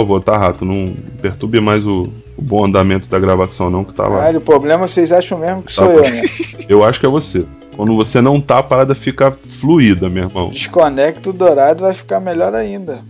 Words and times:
favor, 0.00 0.22
tá, 0.22 0.36
Rato? 0.36 0.64
Não 0.64 0.94
perturbe 1.22 1.60
mais 1.60 1.86
o, 1.86 2.10
o 2.36 2.42
bom 2.42 2.64
andamento 2.64 3.08
da 3.08 3.18
gravação, 3.18 3.70
não, 3.70 3.84
que 3.84 3.94
tá 3.94 4.04
lá. 4.04 4.18
Caralho, 4.18 4.38
o 4.38 4.42
problema 4.42 4.88
vocês 4.88 5.12
acham 5.12 5.38
mesmo 5.38 5.62
que 5.62 5.72
sou 5.72 5.86
tá, 5.86 5.94
eu, 5.94 6.02
né? 6.02 6.22
Eu 6.68 6.84
acho 6.84 6.98
que 6.98 7.06
é 7.06 7.08
você. 7.08 7.44
Quando 7.76 7.94
você 7.96 8.20
não 8.20 8.40
tá, 8.40 8.58
a 8.58 8.62
parada 8.62 8.94
fica 8.94 9.32
fluida, 9.60 10.08
meu 10.08 10.24
irmão. 10.24 10.50
Desconecta 10.50 11.30
o 11.30 11.32
dourado, 11.32 11.82
vai 11.82 11.94
ficar 11.94 12.20
melhor 12.20 12.54
ainda. 12.54 13.00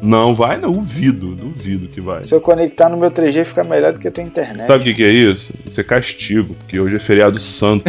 Não, 0.00 0.34
vai 0.34 0.58
não, 0.58 0.72
duvido, 0.72 1.32
duvido 1.36 1.86
que 1.86 2.00
vai. 2.00 2.24
Se 2.24 2.34
eu 2.34 2.40
conectar 2.40 2.88
no 2.88 2.96
meu 2.96 3.08
3G 3.08 3.44
fica 3.44 3.62
melhor 3.62 3.92
do 3.92 4.00
que 4.00 4.08
a 4.08 4.10
tua 4.10 4.24
internet. 4.24 4.66
Sabe 4.66 4.80
o 4.80 4.84
que, 4.84 4.94
que, 4.94 5.04
é 5.04 5.10
isso? 5.10 5.54
Isso 5.64 5.80
é 5.80 5.84
castigo, 5.84 6.54
porque 6.54 6.80
hoje 6.80 6.96
é 6.96 6.98
feriado 6.98 7.40
santo. 7.40 7.84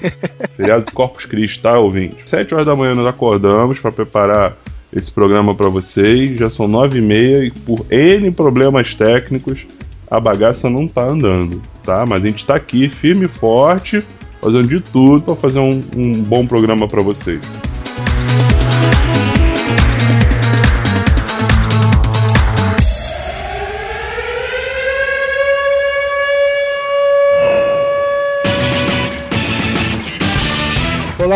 feriado 0.56 0.84
de 0.84 0.92
Corpus 0.92 1.24
Christi, 1.24 1.62
tá, 1.62 1.78
ouvinte? 1.78 2.16
Sete 2.26 2.52
horas 2.52 2.66
da 2.66 2.74
manhã 2.74 2.94
nós 2.94 3.06
acordamos 3.06 3.78
para 3.78 3.90
preparar 3.90 4.56
esse 4.94 5.10
programa 5.10 5.54
para 5.54 5.68
vocês. 5.68 6.38
Já 6.38 6.48
são 6.48 6.68
nove 6.68 6.98
e 6.98 7.02
meia 7.02 7.44
e 7.44 7.50
por 7.50 7.84
N 7.90 8.30
problemas 8.30 8.94
técnicos 8.94 9.66
a 10.10 10.20
bagaça 10.20 10.70
não 10.70 10.86
tá 10.86 11.10
andando, 11.10 11.60
tá? 11.82 12.06
Mas 12.06 12.22
a 12.22 12.26
gente 12.28 12.46
tá 12.46 12.54
aqui 12.54 12.88
firme 12.88 13.24
e 13.24 13.28
forte, 13.28 14.00
fazendo 14.40 14.68
de 14.68 14.80
tudo 14.80 15.22
para 15.22 15.34
fazer 15.34 15.58
um, 15.58 15.82
um 15.96 16.12
bom 16.22 16.46
programa 16.46 16.86
para 16.86 17.02
vocês. 17.02 17.63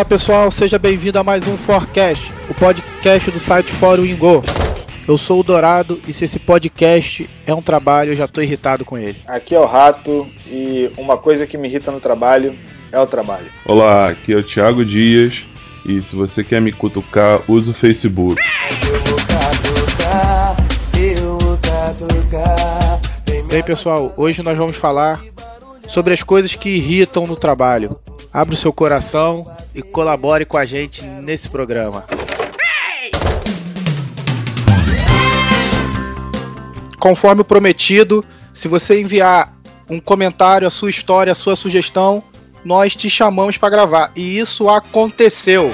Pessoal, 0.09 0.51
seja 0.51 0.79
bem-vindo 0.79 1.19
a 1.19 1.23
mais 1.23 1.47
um 1.47 1.55
Forecast, 1.55 2.33
o 2.49 2.55
podcast 2.55 3.31
do 3.31 3.39
site 3.39 3.71
Fórum 3.73 4.07
Ingo. 4.07 4.43
Eu 5.07 5.19
sou 5.19 5.41
o 5.41 5.43
Dourado 5.43 6.01
e 6.09 6.15
se 6.15 6.25
esse 6.25 6.39
podcast 6.39 7.29
é 7.47 7.55
um 7.55 7.61
trabalho, 7.61 8.13
eu 8.13 8.17
já 8.17 8.27
tô 8.27 8.41
irritado 8.41 8.87
com 8.87 8.97
ele. 8.97 9.19
Aqui 9.27 9.55
é 9.55 9.61
o 9.61 9.67
Rato 9.67 10.27
e 10.47 10.91
uma 10.97 11.19
coisa 11.19 11.47
que 11.47 11.59
me 11.59 11.69
irrita 11.69 11.93
no 11.93 12.01
trabalho 12.01 12.59
é 12.91 12.99
o 12.99 13.07
trabalho. 13.07 13.49
Olá, 13.67 14.07
aqui 14.07 14.33
é 14.33 14.37
o 14.37 14.43
Thiago 14.43 14.83
Dias 14.83 15.45
e 15.85 16.03
se 16.03 16.17
você 16.17 16.43
quer 16.43 16.63
me 16.63 16.73
cutucar, 16.73 17.43
use 17.47 17.69
o 17.69 17.75
Facebook. 17.75 18.41
E 23.51 23.57
aí 23.57 23.63
pessoal, 23.63 24.15
hoje 24.17 24.43
nós 24.43 24.57
vamos 24.57 24.77
falar 24.79 25.21
sobre 25.87 26.15
as 26.15 26.23
coisas 26.23 26.55
que 26.55 26.71
irritam 26.71 27.27
no 27.27 27.37
trabalho. 27.37 27.99
Abra 28.33 28.55
o 28.55 28.59
seu 28.59 28.73
coração 28.73 29.51
e 29.75 29.83
colabore 29.83 30.45
com 30.45 30.59
a 30.59 30.65
gente 30.65 31.03
nesse 31.03 31.49
programa. 31.49 32.05
Conforme 36.99 37.43
prometido, 37.43 38.25
se 38.53 38.69
você 38.69 39.01
enviar 39.01 39.55
um 39.89 39.99
comentário, 39.99 40.67
a 40.67 40.71
sua 40.71 40.91
história, 40.91 41.33
a 41.33 41.37
sua 41.37 41.57
sugestão, 41.57 42.23
nós 42.65 42.95
te 42.95 43.09
chamamos 43.09 43.57
para 43.57 43.71
gravar. 43.71 44.13
E 44.15 44.39
isso 44.39 44.69
aconteceu. 44.69 45.71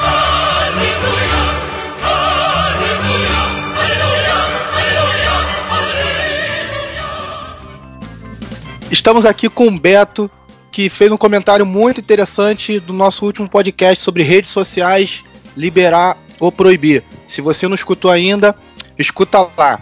Estamos 8.91 9.27
aqui 9.27 9.49
com 9.49 9.67
o 9.67 9.79
Beto, 9.79 10.31
que 10.75 10.89
fez 10.89 11.13
um 11.13 11.17
comentário 11.17 11.65
muito 11.65 12.01
interessante 12.01 12.81
do 12.81 12.93
nosso 12.93 13.25
último 13.25 13.49
podcast 13.49 14.03
sobre 14.03 14.25
redes 14.25 14.51
sociais, 14.51 15.23
liberar 15.57 16.19
ou 16.41 16.51
proibir. 16.51 17.05
Se 17.29 17.41
você 17.41 17.69
não 17.69 17.77
escutou 17.77 18.11
ainda, 18.11 18.57
escuta 18.99 19.49
lá. 19.57 19.81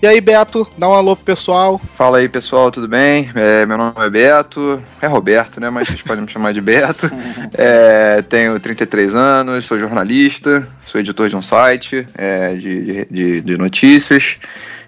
E 0.00 0.06
aí, 0.06 0.20
Beto, 0.20 0.64
dá 0.78 0.88
um 0.88 0.94
alô 0.94 1.16
pro 1.16 1.24
pessoal. 1.24 1.76
Fala 1.96 2.18
aí, 2.18 2.28
pessoal, 2.28 2.70
tudo 2.70 2.86
bem? 2.86 3.28
É, 3.34 3.66
meu 3.66 3.76
nome 3.76 3.94
é 3.96 4.08
Beto, 4.08 4.80
é 5.02 5.08
Roberto, 5.08 5.60
né? 5.60 5.70
Mas 5.70 5.88
vocês 5.88 6.02
podem 6.06 6.22
me 6.22 6.30
chamar 6.30 6.52
de 6.52 6.60
Beto. 6.60 7.10
É, 7.52 8.22
tenho 8.22 8.60
33 8.60 9.12
anos, 9.12 9.64
sou 9.64 9.76
jornalista, 9.76 10.64
sou 10.84 11.00
editor 11.00 11.28
de 11.28 11.34
um 11.34 11.42
site 11.42 12.06
é, 12.16 12.54
de, 12.54 13.06
de, 13.10 13.40
de, 13.40 13.56
notícias. 13.56 14.36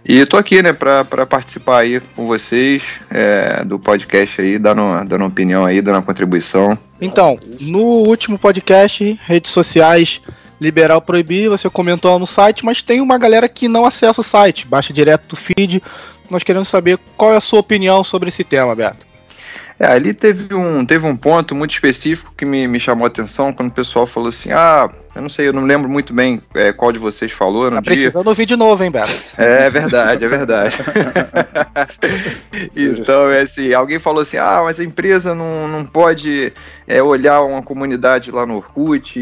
E 0.05 0.25
tô 0.27 0.37
aqui, 0.37 0.63
né, 0.63 0.73
pra, 0.73 1.05
pra 1.05 1.27
participar 1.27 1.81
aí 1.81 2.01
com 2.15 2.29
vocês 2.29 2.85
é, 3.11 3.65
do 3.65 3.81
podcast 3.81 4.41
aí, 4.41 4.61
dando, 4.61 5.05
dando 5.07 5.25
opinião 5.25 5.67
aí, 5.67 5.83
dando 5.83 5.97
uma 5.97 6.03
contribuição. 6.03 6.79
Então, 7.01 7.37
no 7.61 7.81
último 7.81 8.39
podcast, 8.39 9.19
redes 9.27 9.51
sociais 9.51 10.23
liberar 10.61 10.97
ou 10.97 11.01
proibir, 11.01 11.49
você 11.49 11.71
comentou 11.71 12.19
no 12.19 12.27
site, 12.27 12.65
mas 12.65 12.83
tem 12.83 13.01
uma 13.01 13.17
galera 13.17 13.49
que 13.49 13.67
não 13.67 13.87
acessa 13.87 14.21
o 14.21 14.25
site, 14.25 14.67
baixa 14.67 14.93
direto 14.93 15.29
do 15.29 15.37
feed. 15.37 15.83
Nós 16.31 16.43
queremos 16.43 16.69
saber 16.69 16.99
qual 17.17 17.33
é 17.33 17.37
a 17.37 17.41
sua 17.41 17.61
opinião 17.61 18.05
sobre 18.05 18.29
esse 18.29 18.45
tema, 18.45 18.75
Beto. 18.75 19.10
É, 19.81 19.87
ali 19.87 20.13
teve 20.13 20.55
um, 20.55 20.85
teve 20.85 21.07
um 21.07 21.17
ponto 21.17 21.55
muito 21.55 21.71
específico 21.71 22.35
que 22.37 22.45
me, 22.45 22.69
me 22.69 22.79
chamou 22.79 23.07
a 23.07 23.09
atenção 23.09 23.51
quando 23.51 23.71
o 23.71 23.75
pessoal 23.75 24.07
falou 24.07 24.29
assim: 24.29 24.53
ah, 24.53 24.91
eu 25.15 25.23
não 25.23 25.31
sei, 25.31 25.49
eu 25.49 25.55
não 25.55 25.65
lembro 25.65 25.89
muito 25.89 26.13
bem 26.13 26.39
é, 26.55 26.71
qual 26.71 26.93
de 26.93 26.99
vocês 26.99 27.33
falou. 27.33 27.65
No 27.65 27.77
tá 27.77 27.81
dia. 27.81 27.93
precisando 27.93 28.29
ouvir 28.29 28.45
de 28.45 28.57
novo, 28.57 28.85
hein, 28.85 28.91
Beto? 28.91 29.11
É, 29.39 29.69
é 29.69 29.71
verdade, 29.71 30.23
é 30.23 30.29
verdade. 30.29 30.77
então, 32.77 33.31
é 33.31 33.41
assim, 33.41 33.73
alguém 33.73 33.99
falou 33.99 34.21
assim: 34.21 34.37
ah, 34.37 34.61
mas 34.63 34.79
a 34.79 34.85
empresa 34.85 35.35
não, 35.35 35.67
não 35.67 35.87
pode 35.87 36.53
é, 36.87 37.03
olhar 37.03 37.41
uma 37.41 37.63
comunidade 37.63 38.31
lá 38.31 38.45
no 38.45 38.57
Orkut, 38.57 39.19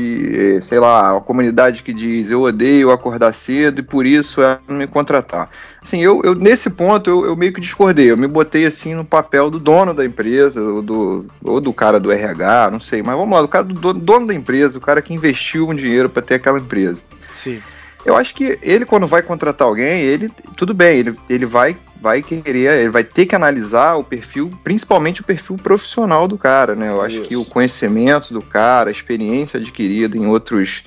sei 0.60 0.80
lá, 0.80 1.12
uma 1.12 1.20
comunidade 1.20 1.84
que 1.84 1.92
diz 1.92 2.32
eu 2.32 2.42
odeio 2.42 2.91
acordar 2.91 3.32
cedo 3.32 3.78
e 3.78 3.84
por 3.84 4.04
isso 4.04 4.42
é 4.42 4.58
não 4.66 4.76
me 4.76 4.88
contratar. 4.88 5.48
Assim, 5.81 6.00
eu, 6.00 6.21
eu 6.25 6.34
nesse 6.34 6.71
ponto 6.71 7.09
eu, 7.09 7.25
eu, 7.25 7.37
meio 7.37 7.53
que 7.53 7.61
discordei. 7.61 8.11
Eu 8.11 8.16
me 8.16 8.27
botei 8.27 8.66
assim 8.66 8.94
no 8.94 9.05
papel 9.05 9.50
do 9.50 9.59
dono 9.59 9.94
da 9.94 10.05
empresa, 10.05 10.61
ou 10.61 10.83
do, 10.83 11.27
ou 11.43 11.61
do 11.61 11.72
cara 11.72 12.00
do 12.00 12.11
RH, 12.11 12.71
não 12.71 12.81
sei. 12.81 13.03
Mas 13.03 13.16
vamos 13.16 13.34
lá, 13.34 13.43
do 13.43 13.49
cara 13.49 13.65
do 13.65 13.93
dono 13.93 14.27
da 14.27 14.34
empresa, 14.34 14.78
o 14.78 14.81
cara 14.81 15.00
que 15.00 15.15
investiu 15.15 15.69
um 15.69 15.75
dinheiro 15.75 16.09
para 16.09 16.22
ter 16.22 16.34
aquela 16.34 16.59
empresa. 16.59 17.03
Sim. 17.34 17.61
Eu 18.05 18.16
acho 18.16 18.34
que 18.34 18.59
ele, 18.62 18.84
quando 18.84 19.06
vai 19.06 19.22
contratar 19.22 19.66
alguém, 19.66 20.00
ele, 20.00 20.31
tudo 20.56 20.72
bem, 20.72 20.99
ele, 20.99 21.15
ele 21.28 21.44
vai, 21.44 21.77
vai 22.00 22.22
querer, 22.22 22.81
ele 22.81 22.91
vai 22.91 23.05
ter 23.05 23.27
que 23.27 23.34
analisar 23.34 23.97
o 23.97 24.05
perfil, 24.05 24.50
principalmente 24.62 25.21
o 25.21 25.25
perfil 25.25 25.56
profissional 25.56 26.28
do 26.28 26.39
cara, 26.39 26.75
né? 26.75 26.89
Eu 26.89 27.03
acho 27.03 27.16
Isso. 27.16 27.28
que 27.28 27.37
o 27.37 27.45
conhecimento 27.45 28.33
do 28.33 28.41
cara, 28.41 28.89
a 28.89 28.93
experiência 28.93 29.59
adquirida 29.59 30.16
em 30.16 30.27
outros 30.27 30.84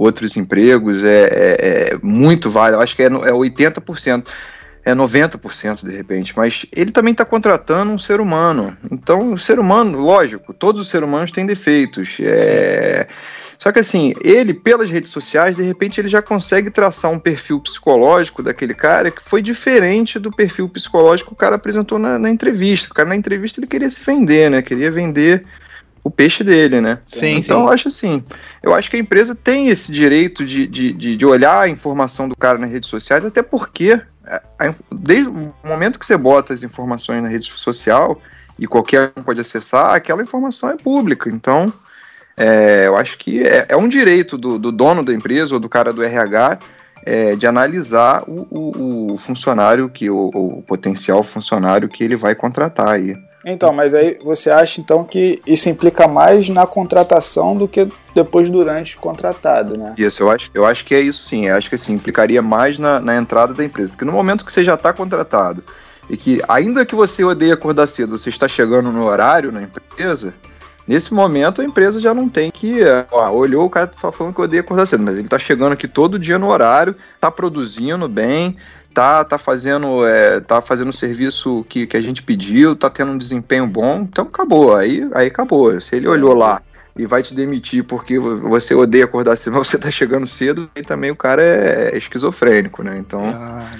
outros 0.00 0.34
empregos, 0.34 1.04
é, 1.04 1.24
é, 1.24 1.90
é 1.92 1.98
muito 2.02 2.50
válido. 2.50 2.82
Acho 2.82 2.96
que 2.96 3.02
é, 3.02 3.06
é 3.06 3.10
80%, 3.10 4.26
é 4.82 4.94
90% 4.94 5.84
de 5.84 5.94
repente, 5.94 6.32
mas 6.34 6.64
ele 6.74 6.90
também 6.90 7.12
está 7.12 7.22
contratando 7.22 7.92
um 7.92 7.98
ser 7.98 8.18
humano. 8.18 8.74
Então, 8.90 9.34
o 9.34 9.38
ser 9.38 9.60
humano, 9.60 10.00
lógico, 10.00 10.54
todos 10.54 10.80
os 10.80 10.88
seres 10.88 11.06
humanos 11.06 11.30
têm 11.30 11.44
defeitos. 11.44 12.16
É... 12.18 13.06
Só 13.58 13.70
que 13.70 13.78
assim, 13.78 14.14
ele, 14.24 14.54
pelas 14.54 14.90
redes 14.90 15.10
sociais, 15.10 15.56
de 15.56 15.62
repente 15.62 16.00
ele 16.00 16.08
já 16.08 16.22
consegue 16.22 16.70
traçar 16.70 17.10
um 17.10 17.18
perfil 17.18 17.60
psicológico 17.60 18.42
daquele 18.42 18.72
cara 18.72 19.10
que 19.10 19.20
foi 19.22 19.42
diferente 19.42 20.18
do 20.18 20.32
perfil 20.32 20.66
psicológico 20.66 21.28
que 21.28 21.34
o 21.34 21.36
cara 21.36 21.56
apresentou 21.56 21.98
na, 21.98 22.18
na 22.18 22.30
entrevista. 22.30 22.88
O 22.90 22.94
cara 22.94 23.10
na 23.10 23.16
entrevista 23.16 23.60
ele 23.60 23.66
queria 23.66 23.90
se 23.90 24.02
vender, 24.02 24.50
né? 24.50 24.62
Queria 24.62 24.90
vender 24.90 25.44
o 26.02 26.10
peixe 26.10 26.42
dele, 26.42 26.80
né? 26.80 26.98
Sim, 27.06 27.38
então 27.38 27.58
sim. 27.58 27.62
eu 27.62 27.68
acho 27.68 27.88
assim, 27.88 28.24
eu 28.62 28.74
acho 28.74 28.90
que 28.90 28.96
a 28.96 29.00
empresa 29.00 29.34
tem 29.34 29.68
esse 29.68 29.92
direito 29.92 30.44
de, 30.44 30.66
de, 30.66 31.16
de, 31.16 31.26
olhar 31.26 31.60
a 31.60 31.68
informação 31.68 32.28
do 32.28 32.36
cara 32.36 32.58
nas 32.58 32.70
redes 32.70 32.88
sociais, 32.88 33.24
até 33.24 33.42
porque 33.42 34.00
é, 34.26 34.74
desde 34.90 35.28
o 35.28 35.52
momento 35.64 35.98
que 35.98 36.06
você 36.06 36.16
bota 36.16 36.54
as 36.54 36.62
informações 36.62 37.22
na 37.22 37.28
rede 37.28 37.50
social 37.50 38.20
e 38.58 38.66
qualquer 38.66 39.12
um 39.16 39.22
pode 39.22 39.40
acessar, 39.40 39.94
aquela 39.94 40.22
informação 40.22 40.70
é 40.70 40.76
pública. 40.76 41.28
Então, 41.30 41.72
é, 42.36 42.86
eu 42.86 42.96
acho 42.96 43.18
que 43.18 43.42
é, 43.42 43.66
é 43.68 43.76
um 43.76 43.88
direito 43.88 44.38
do, 44.38 44.58
do, 44.58 44.70
dono 44.70 45.04
da 45.04 45.12
empresa 45.12 45.54
ou 45.54 45.60
do 45.60 45.68
cara 45.68 45.92
do 45.92 46.02
RH 46.02 46.58
é, 47.04 47.34
de 47.34 47.46
analisar 47.46 48.22
o, 48.26 48.46
o, 48.50 49.12
o 49.14 49.18
funcionário 49.18 49.88
que 49.88 50.10
o, 50.10 50.30
o 50.32 50.62
potencial 50.62 51.22
funcionário 51.22 51.88
que 51.88 52.04
ele 52.04 52.16
vai 52.16 52.34
contratar 52.34 52.88
aí. 52.88 53.16
Então, 53.44 53.72
mas 53.72 53.94
aí 53.94 54.18
você 54.22 54.50
acha 54.50 54.80
então 54.80 55.02
que 55.02 55.40
isso 55.46 55.68
implica 55.68 56.06
mais 56.06 56.48
na 56.48 56.66
contratação 56.66 57.56
do 57.56 57.66
que 57.66 57.88
depois 58.14 58.50
durante 58.50 58.96
contratado, 58.96 59.76
né? 59.76 59.94
Isso, 59.96 60.22
eu 60.22 60.30
acho, 60.30 60.50
eu 60.52 60.66
acho 60.66 60.84
que 60.84 60.94
é 60.94 61.00
isso 61.00 61.26
sim. 61.26 61.46
Eu 61.46 61.56
acho 61.56 61.68
que 61.68 61.74
assim, 61.74 61.94
implicaria 61.94 62.42
mais 62.42 62.78
na, 62.78 63.00
na 63.00 63.16
entrada 63.16 63.54
da 63.54 63.64
empresa. 63.64 63.90
Porque 63.90 64.04
no 64.04 64.12
momento 64.12 64.44
que 64.44 64.52
você 64.52 64.62
já 64.62 64.74
está 64.74 64.92
contratado 64.92 65.64
e 66.08 66.16
que, 66.16 66.42
ainda 66.48 66.84
que 66.84 66.94
você 66.94 67.24
odeie 67.24 67.52
acordar 67.52 67.86
cedo, 67.86 68.18
você 68.18 68.28
está 68.28 68.46
chegando 68.46 68.92
no 68.92 69.04
horário 69.04 69.52
na 69.52 69.62
empresa, 69.62 70.34
nesse 70.86 71.14
momento 71.14 71.62
a 71.62 71.64
empresa 71.64 71.98
já 71.98 72.12
não 72.12 72.28
tem 72.28 72.50
que. 72.50 72.80
Ó, 73.10 73.30
olhou 73.30 73.64
o 73.64 73.70
cara 73.70 73.86
tá 73.86 74.12
falando 74.12 74.34
que 74.34 74.40
odeia 74.42 74.60
acordar 74.60 74.86
cedo, 74.86 75.02
mas 75.02 75.14
ele 75.14 75.26
está 75.26 75.38
chegando 75.38 75.72
aqui 75.72 75.88
todo 75.88 76.18
dia 76.18 76.38
no 76.38 76.48
horário, 76.48 76.94
está 77.14 77.30
produzindo 77.30 78.06
bem, 78.06 78.56
tá, 78.92 79.24
tá 79.24 79.38
fazendo 79.38 80.04
é, 80.04 80.40
tá 80.40 80.60
fazendo 80.60 80.90
o 80.90 80.92
serviço 80.92 81.64
que, 81.68 81.86
que 81.86 81.96
a 81.96 82.00
gente 82.00 82.22
pediu, 82.22 82.76
tá 82.76 82.90
tendo 82.90 83.12
um 83.12 83.18
desempenho 83.18 83.66
bom, 83.66 84.00
então 84.02 84.24
acabou, 84.26 84.74
aí, 84.74 85.08
aí 85.14 85.28
acabou. 85.28 85.80
Se 85.80 85.96
ele 85.96 86.08
olhou 86.08 86.34
lá 86.34 86.60
e 86.96 87.06
vai 87.06 87.22
te 87.22 87.34
demitir 87.34 87.84
porque 87.84 88.18
você 88.18 88.74
odeia 88.74 89.04
acordar 89.04 89.36
cedo, 89.36 89.54
mas 89.58 89.68
você 89.68 89.78
tá 89.78 89.90
chegando 89.90 90.26
cedo, 90.26 90.70
e 90.74 90.82
também 90.82 91.10
o 91.10 91.16
cara 91.16 91.42
é 91.42 91.96
esquizofrênico, 91.96 92.82
né? 92.82 92.98
Então. 92.98 93.24
Ah. 93.26 93.70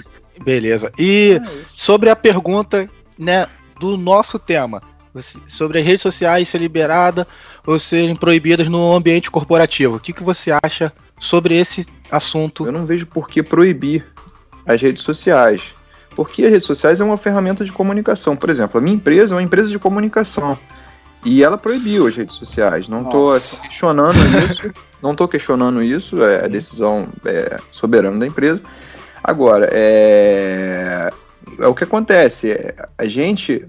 Beleza. 0.43 0.91
E 0.97 1.39
é 1.41 1.63
sobre 1.67 2.09
a 2.09 2.15
pergunta, 2.15 2.89
né, 3.17 3.47
do 3.79 3.95
nosso 3.95 4.39
tema, 4.39 4.81
sobre 5.47 5.79
as 5.79 5.85
redes 5.85 6.01
sociais 6.01 6.47
ser 6.47 6.57
liberada 6.57 7.27
ou 7.65 7.77
serem 7.77 8.15
proibidas 8.15 8.67
no 8.67 8.93
ambiente 8.93 9.29
corporativo. 9.29 9.97
O 9.97 9.99
que, 9.99 10.13
que 10.13 10.23
você 10.23 10.51
acha 10.63 10.91
sobre 11.19 11.57
esse 11.57 11.85
assunto? 12.09 12.65
Eu 12.65 12.71
não 12.71 12.85
vejo 12.85 13.05
por 13.05 13.27
que 13.27 13.43
proibir 13.43 14.05
as 14.65 14.81
redes 14.81 15.03
sociais. 15.03 15.73
Porque 16.15 16.43
as 16.43 16.51
redes 16.51 16.67
sociais 16.67 16.99
é 16.99 17.03
uma 17.03 17.17
ferramenta 17.17 17.63
de 17.63 17.71
comunicação. 17.71 18.35
Por 18.35 18.49
exemplo, 18.49 18.77
a 18.77 18.81
minha 18.81 18.95
empresa 18.95 19.33
é 19.33 19.37
uma 19.37 19.43
empresa 19.43 19.69
de 19.69 19.79
comunicação. 19.79 20.57
E 21.23 21.43
ela 21.43 21.57
proibiu 21.57 22.07
as 22.07 22.15
redes 22.15 22.35
sociais. 22.35 22.87
Não 22.87 23.03
estou 23.03 23.33
assim, 23.33 23.57
questionando 23.57 24.17
isso. 24.51 24.73
não 25.01 25.11
estou 25.11 25.27
questionando 25.27 25.81
isso. 25.81 26.21
É 26.23 26.45
a 26.45 26.47
decisão 26.47 27.07
é, 27.25 27.59
soberana 27.71 28.19
da 28.19 28.27
empresa. 28.27 28.61
Agora, 29.23 29.69
é, 29.71 31.11
é 31.59 31.67
o 31.67 31.75
que 31.75 31.83
acontece. 31.83 32.51
É, 32.51 32.75
a 32.97 33.05
gente 33.05 33.65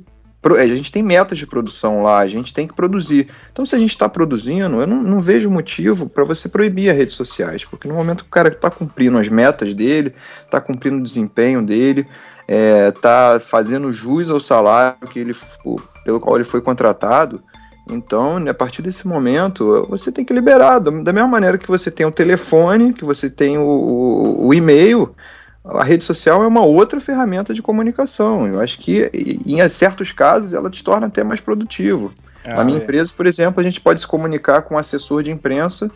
a 0.59 0.67
gente 0.67 0.91
tem 0.91 1.03
metas 1.03 1.39
de 1.39 1.47
produção 1.47 2.03
lá, 2.03 2.19
a 2.19 2.27
gente 2.27 2.53
tem 2.53 2.67
que 2.67 2.75
produzir. 2.75 3.29
Então, 3.53 3.65
se 3.65 3.75
a 3.75 3.79
gente 3.79 3.91
está 3.91 4.09
produzindo, 4.09 4.81
eu 4.81 4.87
não, 4.87 5.03
não, 5.03 5.23
vejo 5.23 5.49
motivo 5.49 6.09
para 6.09 6.25
você 6.25 6.49
proibir 6.49 6.91
as 6.91 6.97
redes 6.97 7.15
sociais, 7.15 7.65
porque 7.65 7.87
no 7.87 7.95
momento 7.95 8.25
que 8.25 8.29
o 8.29 8.33
cara 8.33 8.49
está 8.49 8.71
cumprindo 8.71 9.19
as 9.19 9.29
metas 9.29 9.73
dele, 9.75 10.13
está 10.45 10.61
cumprindo 10.61 10.97
o 10.97 11.03
desempenho 11.03 11.65
dele, 11.65 12.07
está 12.49 13.35
é, 13.37 13.39
fazendo 13.39 13.93
jus 13.93 14.31
ao 14.31 14.41
salário 14.41 15.07
que 15.09 15.21
ele, 15.21 15.35
pelo 16.05 16.19
qual 16.19 16.37
ele 16.37 16.45
foi 16.45 16.61
contratado, 16.61 17.41
então, 17.89 18.37
a 18.49 18.55
partir 18.55 18.81
desse 18.81 19.07
momento, 19.07 19.87
você 19.89 20.13
tem 20.13 20.25
que 20.25 20.33
liberar. 20.33 20.79
Da 20.79 21.13
mesma 21.13 21.27
maneira 21.29 21.59
que 21.59 21.69
você 21.69 21.91
tem 21.91 22.07
o 22.07 22.13
telefone, 22.13 22.95
que 22.95 23.05
você 23.05 23.29
tem 23.29 23.59
o, 23.59 23.65
o, 23.65 24.47
o 24.47 24.55
e-mail, 24.55 25.15
a 25.65 25.85
rede 25.85 26.03
social 26.03 26.43
é 26.43 26.47
uma 26.47 26.65
outra 26.65 27.01
ferramenta 27.01 27.55
de 27.55 27.63
comunicação. 27.63 28.47
Eu 28.47 28.61
acho 28.61 28.79
que, 28.79 29.11
em 29.47 29.67
certos 29.69 30.11
casos, 30.11 30.53
ela 30.53 30.71
te 30.71 30.83
torna 30.83 31.07
até 31.07 31.23
mais 31.23 31.41
produtivo. 31.41 32.13
Ah, 32.45 32.57
Na 32.57 32.65
minha 32.65 32.79
é. 32.79 32.83
empresa, 32.83 33.13
por 33.17 33.27
exemplo, 33.27 33.61
a 33.61 33.63
gente 33.63 33.81
pode 33.81 34.01
se 34.01 34.07
comunicar 34.07 34.63
com 34.63 34.75
um 34.75 34.79
assessor 34.79 35.23
de 35.23 35.31
imprensa 35.31 35.91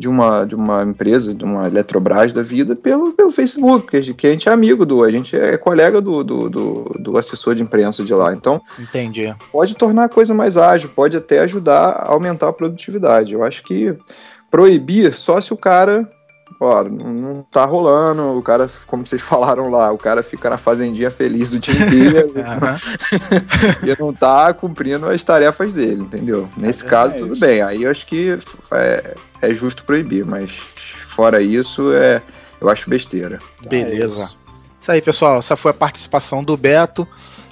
de 0.00 0.08
uma, 0.08 0.44
de 0.46 0.54
uma 0.54 0.82
empresa, 0.82 1.34
de 1.34 1.44
uma 1.44 1.66
Eletrobras 1.66 2.32
da 2.32 2.42
vida, 2.42 2.74
pelo, 2.74 3.12
pelo 3.12 3.30
Facebook, 3.30 3.88
que 3.88 4.26
a 4.26 4.30
gente 4.32 4.48
é 4.48 4.52
amigo 4.52 4.86
do, 4.86 5.04
a 5.04 5.10
gente 5.10 5.36
é 5.36 5.58
colega 5.58 6.00
do, 6.00 6.24
do, 6.24 6.48
do, 6.48 6.84
do 6.98 7.18
assessor 7.18 7.54
de 7.54 7.62
imprensa 7.62 8.02
de 8.02 8.14
lá. 8.14 8.32
Então, 8.32 8.62
Entendi. 8.78 9.34
pode 9.52 9.76
tornar 9.76 10.04
a 10.04 10.08
coisa 10.08 10.32
mais 10.32 10.56
ágil, 10.56 10.88
pode 10.88 11.18
até 11.18 11.40
ajudar 11.40 11.90
a 11.90 12.12
aumentar 12.12 12.48
a 12.48 12.52
produtividade. 12.52 13.34
Eu 13.34 13.44
acho 13.44 13.62
que 13.62 13.94
proibir 14.50 15.14
só 15.14 15.38
se 15.38 15.52
o 15.52 15.56
cara 15.56 16.10
ó, 16.60 16.84
não 16.84 17.42
tá 17.50 17.64
rolando, 17.64 18.36
o 18.36 18.42
cara, 18.42 18.68
como 18.86 19.06
vocês 19.06 19.22
falaram 19.22 19.70
lá, 19.70 19.90
o 19.90 19.96
cara 19.96 20.22
fica 20.22 20.50
na 20.50 20.58
fazendinha 20.58 21.10
feliz 21.10 21.52
o 21.52 21.58
dia 21.58 21.74
inteiro 21.74 22.34
e 23.82 23.98
não 23.98 24.12
tá 24.12 24.52
cumprindo 24.52 25.06
as 25.06 25.24
tarefas 25.24 25.72
dele, 25.72 26.02
entendeu? 26.02 26.46
Nesse 26.58 26.84
é, 26.84 26.88
caso, 26.88 27.16
é 27.16 27.18
tudo 27.20 27.38
bem. 27.40 27.62
Aí 27.62 27.84
eu 27.84 27.90
acho 27.90 28.06
que 28.06 28.38
é, 28.72 29.14
é 29.40 29.54
justo 29.54 29.84
proibir, 29.84 30.26
mas 30.26 30.52
fora 31.08 31.40
isso, 31.40 31.92
é, 31.94 32.20
eu 32.60 32.68
acho 32.68 32.90
besteira. 32.90 33.38
Beleza. 33.66 34.36
Isso 34.80 34.92
aí, 34.92 35.00
pessoal. 35.00 35.38
Essa 35.38 35.56
foi 35.56 35.70
a 35.70 35.74
participação 35.74 36.44
do 36.44 36.56
Beto. 36.56 37.08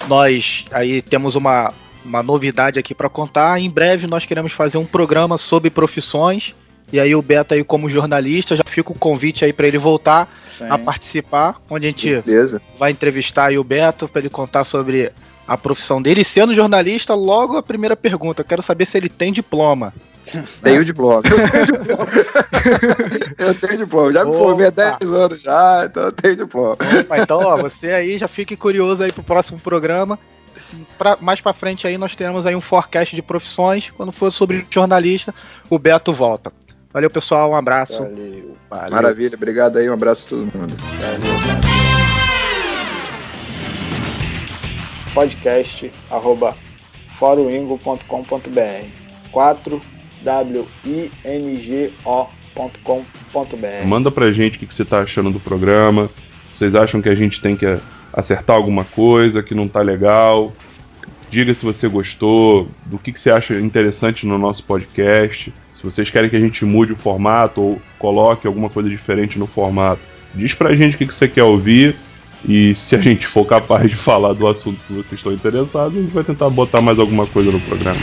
Nós 0.06 0.64
aí 0.70 1.02
temos 1.02 1.34
uma, 1.34 1.72
uma 2.04 2.22
novidade 2.22 2.78
aqui 2.78 2.94
para 2.94 3.08
contar. 3.08 3.58
Em 3.58 3.70
breve 3.70 4.06
nós 4.06 4.26
queremos 4.26 4.52
fazer 4.52 4.78
um 4.78 4.86
programa 4.86 5.36
sobre 5.38 5.70
profissões 5.70 6.54
e 6.92 6.98
aí 6.98 7.14
o 7.14 7.22
Beto 7.22 7.54
aí 7.54 7.62
como 7.62 7.90
jornalista, 7.90 8.56
já 8.56 8.64
fica 8.66 8.92
o 8.92 8.98
convite 8.98 9.44
aí 9.44 9.52
para 9.52 9.66
ele 9.66 9.78
voltar 9.78 10.28
Sim. 10.50 10.66
a 10.70 10.78
participar, 10.78 11.60
onde 11.68 11.86
a 11.86 11.90
gente 11.90 12.20
Beleza. 12.22 12.62
vai 12.78 12.90
entrevistar 12.90 13.46
aí 13.46 13.58
o 13.58 13.64
Beto 13.64 14.08
para 14.08 14.20
ele 14.20 14.30
contar 14.30 14.64
sobre 14.64 15.12
a 15.46 15.56
profissão 15.56 16.00
dele. 16.00 16.20
E 16.20 16.24
sendo 16.24 16.54
jornalista, 16.54 17.14
logo 17.14 17.56
a 17.56 17.62
primeira 17.62 17.96
pergunta, 17.96 18.42
eu 18.42 18.44
quero 18.44 18.62
saber 18.62 18.86
se 18.86 18.96
ele 18.96 19.08
tem 19.08 19.32
diploma. 19.32 19.92
Tenho 20.62 20.84
diploma. 20.84 21.22
eu 23.38 23.54
tenho 23.54 23.78
diploma. 23.78 24.12
Já 24.12 24.24
me 24.24 24.36
formei 24.36 24.66
há 24.66 24.70
10 24.70 24.96
anos 25.10 25.40
já, 25.40 25.86
então 25.86 26.02
eu 26.04 26.12
tenho 26.12 26.36
diploma. 26.36 26.76
Opa, 27.00 27.18
então, 27.18 27.38
ó, 27.38 27.56
você 27.56 27.92
aí 27.92 28.18
já 28.18 28.28
fique 28.28 28.56
curioso 28.56 29.02
aí 29.02 29.10
pro 29.10 29.22
próximo 29.22 29.58
programa. 29.58 30.18
Pra, 30.98 31.16
mais 31.18 31.40
para 31.40 31.54
frente 31.54 31.86
aí 31.86 31.96
nós 31.96 32.14
teremos 32.14 32.44
aí 32.44 32.54
um 32.54 32.60
forecast 32.60 33.16
de 33.16 33.22
profissões. 33.22 33.90
Quando 33.96 34.12
for 34.12 34.30
sobre 34.30 34.66
jornalista, 34.70 35.34
o 35.70 35.78
Beto 35.78 36.12
volta. 36.12 36.52
Valeu, 36.92 37.10
pessoal. 37.10 37.50
Um 37.50 37.56
abraço. 37.56 38.02
Valeu. 38.02 38.56
Valeu. 38.70 38.90
Maravilha. 38.90 39.36
Obrigado 39.36 39.76
aí. 39.76 39.88
Um 39.88 39.92
abraço 39.92 40.24
a 40.24 40.28
todo 40.28 40.40
mundo. 40.40 40.74
Valeu. 40.76 41.68
Podcast 45.14 45.92
arroba 46.10 46.56
foroingo.com.br 47.08 48.86
4 49.32 49.82
wingo.com.br 51.24 52.16
Manda 53.86 54.10
pra 54.10 54.30
gente 54.30 54.56
o 54.56 54.60
que 54.60 54.74
você 54.74 54.84
tá 54.84 55.00
achando 55.00 55.30
do 55.30 55.40
programa. 55.40 56.08
Vocês 56.52 56.74
acham 56.74 57.02
que 57.02 57.08
a 57.08 57.14
gente 57.14 57.40
tem 57.40 57.56
que 57.56 57.66
acertar 58.12 58.56
alguma 58.56 58.84
coisa 58.84 59.42
que 59.42 59.54
não 59.54 59.68
tá 59.68 59.80
legal? 59.80 60.52
Diga 61.30 61.52
se 61.54 61.64
você 61.64 61.86
gostou, 61.88 62.68
do 62.86 62.98
que, 62.98 63.12
que 63.12 63.20
você 63.20 63.30
acha 63.30 63.54
interessante 63.60 64.26
no 64.26 64.38
nosso 64.38 64.64
podcast. 64.64 65.52
Se 65.78 65.84
vocês 65.84 66.10
querem 66.10 66.28
que 66.28 66.34
a 66.34 66.40
gente 66.40 66.64
mude 66.64 66.92
o 66.92 66.96
formato 66.96 67.60
ou 67.60 67.82
coloque 68.00 68.48
alguma 68.48 68.68
coisa 68.68 68.90
diferente 68.90 69.38
no 69.38 69.46
formato, 69.46 70.00
diz 70.34 70.52
pra 70.52 70.74
gente 70.74 70.96
o 70.96 70.98
que, 70.98 71.06
você 71.06 71.28
quer 71.28 71.44
ouvir. 71.44 71.94
E 72.44 72.74
se 72.74 72.96
a 72.96 73.00
gente 73.00 73.24
for 73.28 73.46
capaz 73.46 73.88
de 73.88 73.94
falar 73.96 74.32
do 74.32 74.48
assunto 74.48 74.82
que 74.84 74.92
vocês 74.92 75.20
estão 75.20 75.32
interessados, 75.32 75.96
a 75.96 76.00
gente 76.00 76.12
vai 76.12 76.24
tentar 76.24 76.50
botar 76.50 76.80
mais 76.80 76.98
alguma 76.98 77.28
coisa 77.28 77.52
no 77.52 77.60
programa. 77.60 77.96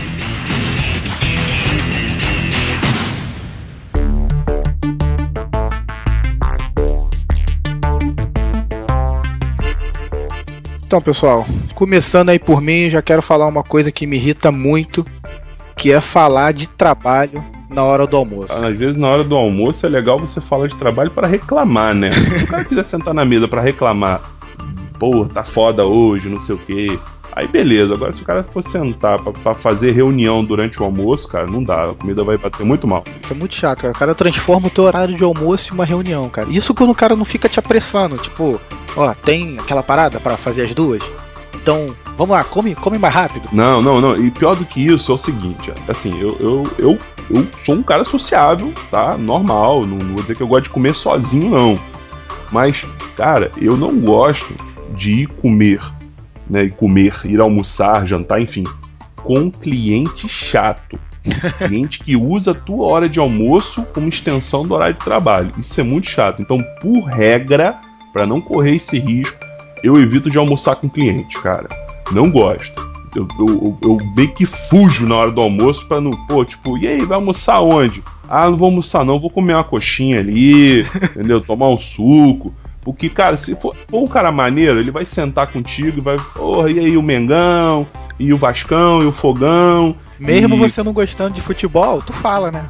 Então, 10.87 11.01
pessoal, 11.01 11.45
começando 11.73 12.29
aí 12.29 12.39
por 12.39 12.61
mim, 12.61 12.89
já 12.89 13.01
quero 13.01 13.21
falar 13.21 13.47
uma 13.47 13.63
coisa 13.63 13.91
que 13.91 14.07
me 14.07 14.15
irrita 14.15 14.49
muito, 14.49 15.05
que 15.75 15.91
é 15.91 15.99
falar 15.99 16.53
de 16.53 16.69
trabalho 16.69 17.43
na 17.75 17.83
hora 17.83 18.07
do 18.07 18.15
almoço. 18.15 18.53
Às 18.53 18.77
vezes, 18.77 18.95
na 18.95 19.09
hora 19.09 19.23
do 19.23 19.35
almoço, 19.35 19.85
é 19.85 19.89
legal 19.89 20.17
você 20.17 20.39
falar 20.39 20.67
de 20.67 20.75
trabalho 20.75 21.11
para 21.11 21.27
reclamar, 21.27 21.93
né? 21.93 22.09
Se 22.11 22.45
o 22.45 22.47
cara 22.47 22.63
quiser 22.63 22.85
sentar 22.85 23.13
na 23.13 23.25
mesa 23.25 23.47
para 23.47 23.61
reclamar, 23.61 24.21
pô, 24.97 25.25
tá 25.25 25.43
foda 25.43 25.85
hoje, 25.85 26.29
não 26.29 26.39
sei 26.39 26.55
o 26.55 26.57
quê. 26.57 26.97
Aí 27.35 27.47
beleza, 27.47 27.93
agora 27.93 28.13
se 28.13 28.21
o 28.21 28.25
cara 28.25 28.45
for 28.49 28.63
sentar 28.63 29.21
pra, 29.21 29.53
fazer 29.53 29.91
reunião 29.91 30.41
durante 30.41 30.81
o 30.81 30.85
almoço, 30.85 31.27
cara, 31.27 31.45
não 31.47 31.61
dá, 31.61 31.89
a 31.89 31.93
comida 31.93 32.23
vai 32.23 32.37
bater 32.37 32.65
muito 32.65 32.87
mal. 32.87 33.03
É 33.29 33.33
muito 33.33 33.55
chato, 33.55 33.81
cara. 33.81 33.93
O 33.93 33.97
cara 33.97 34.15
transforma 34.15 34.67
o 34.67 34.69
teu 34.69 34.85
horário 34.85 35.15
de 35.15 35.23
almoço 35.23 35.71
em 35.71 35.73
uma 35.73 35.83
reunião, 35.83 36.29
cara. 36.29 36.47
Isso 36.49 36.73
quando 36.73 36.91
o 36.91 36.95
cara 36.95 37.13
não 37.13 37.25
fica 37.25 37.49
te 37.49 37.59
apressando, 37.59 38.17
tipo, 38.17 38.59
ó, 38.95 39.13
tem 39.13 39.59
aquela 39.59 39.83
parada 39.83 40.17
para 40.17 40.37
fazer 40.37 40.61
as 40.61 40.73
duas? 40.73 41.03
Então, 41.55 41.93
vamos 42.15 42.37
lá, 42.37 42.43
come, 42.45 42.73
come 42.73 42.97
mais 42.97 43.13
rápido. 43.13 43.49
Não, 43.51 43.81
não, 43.81 43.99
não. 43.99 44.15
E 44.15 44.31
pior 44.31 44.55
do 44.55 44.63
que 44.63 44.85
isso 44.85 45.11
é 45.11 45.15
o 45.15 45.17
seguinte, 45.17 45.73
assim, 45.89 46.17
eu, 46.21 46.37
eu, 46.39 46.71
eu 46.79 46.99
eu 47.29 47.45
sou 47.65 47.75
um 47.75 47.83
cara 47.83 48.03
sociável, 48.03 48.71
tá? 48.91 49.17
Normal, 49.17 49.85
não 49.85 49.97
vou 49.99 50.21
dizer 50.21 50.35
que 50.35 50.43
eu 50.43 50.47
gosto 50.47 50.65
de 50.65 50.69
comer 50.69 50.93
sozinho, 50.93 51.49
não. 51.49 51.79
Mas, 52.51 52.85
cara, 53.15 53.51
eu 53.57 53.75
não 53.75 53.99
gosto 53.99 54.53
de 54.95 55.23
ir 55.23 55.27
comer, 55.27 55.81
né? 56.49 56.69
Comer, 56.69 57.19
ir 57.25 57.39
almoçar, 57.39 58.05
jantar, 58.05 58.41
enfim, 58.41 58.63
com 59.15 59.49
cliente 59.49 60.29
chato. 60.29 60.99
cliente 61.57 62.03
que 62.03 62.15
usa 62.15 62.51
a 62.51 62.55
tua 62.55 62.85
hora 62.85 63.09
de 63.09 63.19
almoço 63.19 63.83
como 63.93 64.07
extensão 64.07 64.61
do 64.61 64.75
horário 64.75 64.93
de 64.93 65.03
trabalho. 65.03 65.51
Isso 65.57 65.81
é 65.81 65.83
muito 65.83 66.07
chato. 66.07 66.39
Então, 66.39 66.63
por 66.79 66.99
regra, 67.01 67.79
para 68.13 68.27
não 68.27 68.39
correr 68.39 68.75
esse 68.75 68.99
risco, 68.99 69.39
eu 69.83 69.99
evito 69.99 70.29
de 70.29 70.37
almoçar 70.37 70.75
com 70.75 70.87
cliente, 70.87 71.39
cara. 71.39 71.67
Não 72.11 72.29
gosto 72.29 72.84
eu, 73.15 73.27
eu, 73.39 73.77
eu, 73.81 73.97
meio 74.15 74.33
que 74.33 74.45
fujo 74.45 75.07
na 75.07 75.15
hora 75.15 75.31
do 75.31 75.41
almoço 75.41 75.87
pra 75.87 76.01
não, 76.01 76.11
pô, 76.27 76.43
tipo, 76.43 76.77
e 76.77 76.87
aí, 76.87 77.05
vai 77.05 77.17
almoçar 77.17 77.61
onde? 77.61 78.03
Ah, 78.29 78.49
não 78.49 78.57
vou 78.57 78.67
almoçar 78.67 79.05
não, 79.05 79.19
vou 79.19 79.29
comer 79.29 79.53
uma 79.53 79.63
coxinha 79.63 80.19
ali, 80.19 80.81
entendeu? 81.15 81.41
Tomar 81.41 81.69
um 81.69 81.77
suco. 81.77 82.53
Porque, 82.81 83.09
cara, 83.09 83.35
se 83.35 83.55
for, 83.55 83.75
for, 83.75 84.03
um 84.03 84.07
cara 84.07 84.31
maneiro, 84.31 84.79
ele 84.79 84.91
vai 84.91 85.05
sentar 85.05 85.51
contigo 85.51 85.97
e 85.97 86.01
vai, 86.01 86.17
porra, 86.35 86.69
e 86.69 86.79
aí 86.79 86.97
o 86.97 87.01
Mengão, 87.01 87.85
e 88.19 88.31
o 88.31 88.37
Vascão, 88.37 89.01
e 89.01 89.05
o 89.05 89.11
Fogão. 89.11 89.95
Mesmo 90.19 90.55
e... 90.55 90.59
você 90.59 90.83
não 90.83 90.93
gostando 90.93 91.33
de 91.33 91.41
futebol, 91.41 92.01
tu 92.01 92.13
fala, 92.13 92.51
né? 92.51 92.63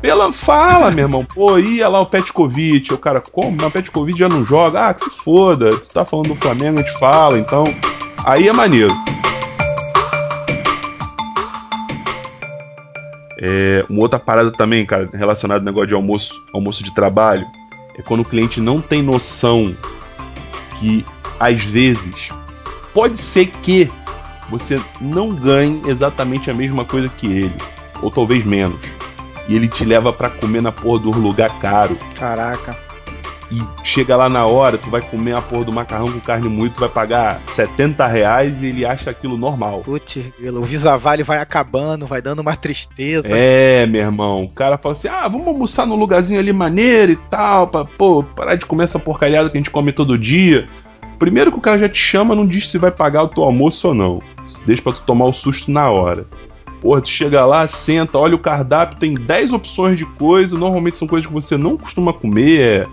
Pela 0.00 0.32
fala, 0.32 0.90
meu 0.92 1.04
irmão. 1.04 1.24
Pô, 1.24 1.58
ia 1.58 1.88
lá 1.88 2.00
o 2.00 2.06
Petkovic. 2.06 2.94
O 2.94 2.98
cara, 2.98 3.20
como? 3.20 3.56
Mas 3.56 3.66
o 3.66 3.70
Petkovic 3.70 4.18
já 4.18 4.28
não 4.28 4.44
joga. 4.44 4.88
Ah, 4.88 4.94
que 4.94 5.04
se 5.04 5.10
foda. 5.10 5.70
Tu 5.70 5.88
tá 5.92 6.04
falando 6.04 6.28
do 6.28 6.36
Flamengo, 6.36 6.78
a 6.78 6.82
gente 6.82 6.98
fala. 6.98 7.38
Então, 7.38 7.64
aí 8.24 8.48
é 8.48 8.52
maneiro. 8.52 8.94
É, 13.40 13.84
uma 13.88 14.00
outra 14.00 14.18
parada 14.18 14.50
também, 14.50 14.84
cara, 14.84 15.08
relacionada 15.12 15.60
ao 15.60 15.64
negócio 15.64 15.86
de 15.86 15.94
almoço, 15.94 16.42
almoço 16.52 16.82
de 16.82 16.92
trabalho, 16.92 17.46
é 17.96 18.02
quando 18.02 18.20
o 18.20 18.24
cliente 18.24 18.60
não 18.60 18.80
tem 18.80 19.02
noção 19.02 19.74
que 20.78 21.04
às 21.38 21.62
vezes, 21.64 22.30
pode 22.92 23.16
ser 23.18 23.46
que 23.46 23.88
você 24.50 24.80
não 25.00 25.30
ganhe 25.30 25.82
exatamente 25.86 26.50
a 26.50 26.54
mesma 26.54 26.84
coisa 26.84 27.08
que 27.08 27.26
ele, 27.26 27.54
ou 28.02 28.10
talvez 28.10 28.44
menos. 28.44 28.80
E 29.48 29.54
ele 29.54 29.68
te 29.68 29.84
leva 29.84 30.12
para 30.12 30.28
comer 30.28 30.60
na 30.60 30.72
porra 30.72 31.00
do 31.00 31.10
lugar 31.10 31.50
caro. 31.60 31.96
Caraca. 32.18 32.87
E 33.50 33.62
chega 33.82 34.14
lá 34.14 34.28
na 34.28 34.44
hora, 34.44 34.76
tu 34.76 34.90
vai 34.90 35.00
comer 35.00 35.34
a 35.34 35.40
porra 35.40 35.64
do 35.64 35.72
macarrão 35.72 36.12
com 36.12 36.20
carne 36.20 36.48
moída, 36.48 36.74
tu 36.74 36.80
vai 36.80 36.88
pagar 36.88 37.40
70 37.54 38.06
reais 38.06 38.62
e 38.62 38.66
ele 38.66 38.84
acha 38.84 39.10
aquilo 39.10 39.38
normal. 39.38 39.80
Putz, 39.84 40.18
o 40.38 40.62
Visa 40.62 40.98
Vale 40.98 41.22
vai 41.22 41.38
acabando, 41.38 42.06
vai 42.06 42.20
dando 42.20 42.40
uma 42.40 42.54
tristeza. 42.56 43.28
É, 43.30 43.86
meu 43.86 44.02
irmão. 44.02 44.44
O 44.44 44.50
cara 44.50 44.76
fala 44.76 44.92
assim: 44.92 45.08
ah, 45.08 45.26
vamos 45.28 45.46
almoçar 45.46 45.86
num 45.86 45.96
lugarzinho 45.96 46.38
ali 46.38 46.52
maneiro 46.52 47.12
e 47.12 47.16
tal, 47.16 47.68
pra 47.68 47.86
pô, 47.86 48.22
parar 48.22 48.54
de 48.54 48.66
comer 48.66 48.84
essa 48.84 48.98
porcalhada 48.98 49.48
que 49.48 49.56
a 49.56 49.60
gente 49.60 49.70
come 49.70 49.92
todo 49.92 50.18
dia. 50.18 50.68
Primeiro 51.18 51.50
que 51.50 51.58
o 51.58 51.62
cara 51.62 51.78
já 51.78 51.88
te 51.88 51.98
chama, 51.98 52.34
não 52.34 52.46
diz 52.46 52.68
se 52.68 52.78
vai 52.78 52.90
pagar 52.90 53.24
o 53.24 53.28
teu 53.28 53.42
almoço 53.44 53.88
ou 53.88 53.94
não. 53.94 54.22
Deixa 54.66 54.82
pra 54.82 54.92
tu 54.92 55.02
tomar 55.06 55.24
o 55.24 55.32
susto 55.32 55.70
na 55.70 55.90
hora. 55.90 56.26
Porra, 56.80 57.00
tu 57.00 57.08
chega 57.08 57.44
lá, 57.44 57.66
senta, 57.66 58.18
olha 58.18 58.36
o 58.36 58.38
cardápio, 58.38 58.98
tem 58.98 59.14
10 59.14 59.52
opções 59.52 59.98
de 59.98 60.04
coisa, 60.04 60.56
normalmente 60.56 60.96
são 60.96 61.08
coisas 61.08 61.26
que 61.26 61.32
você 61.32 61.56
não 61.56 61.76
costuma 61.76 62.12
comer, 62.12 62.60
é 62.60 62.86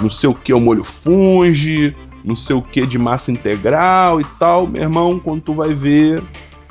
não 0.00 0.10
sei 0.10 0.28
o 0.28 0.34
que 0.34 0.52
é 0.52 0.54
o 0.54 0.60
molho 0.60 0.84
funge, 0.84 1.94
não 2.24 2.36
sei 2.36 2.56
o 2.56 2.62
que 2.62 2.86
de 2.86 2.98
massa 2.98 3.30
integral 3.30 4.20
e 4.20 4.24
tal. 4.38 4.66
Meu 4.66 4.82
irmão, 4.82 5.18
quando 5.18 5.40
tu 5.40 5.52
vai 5.52 5.72
ver, 5.74 6.22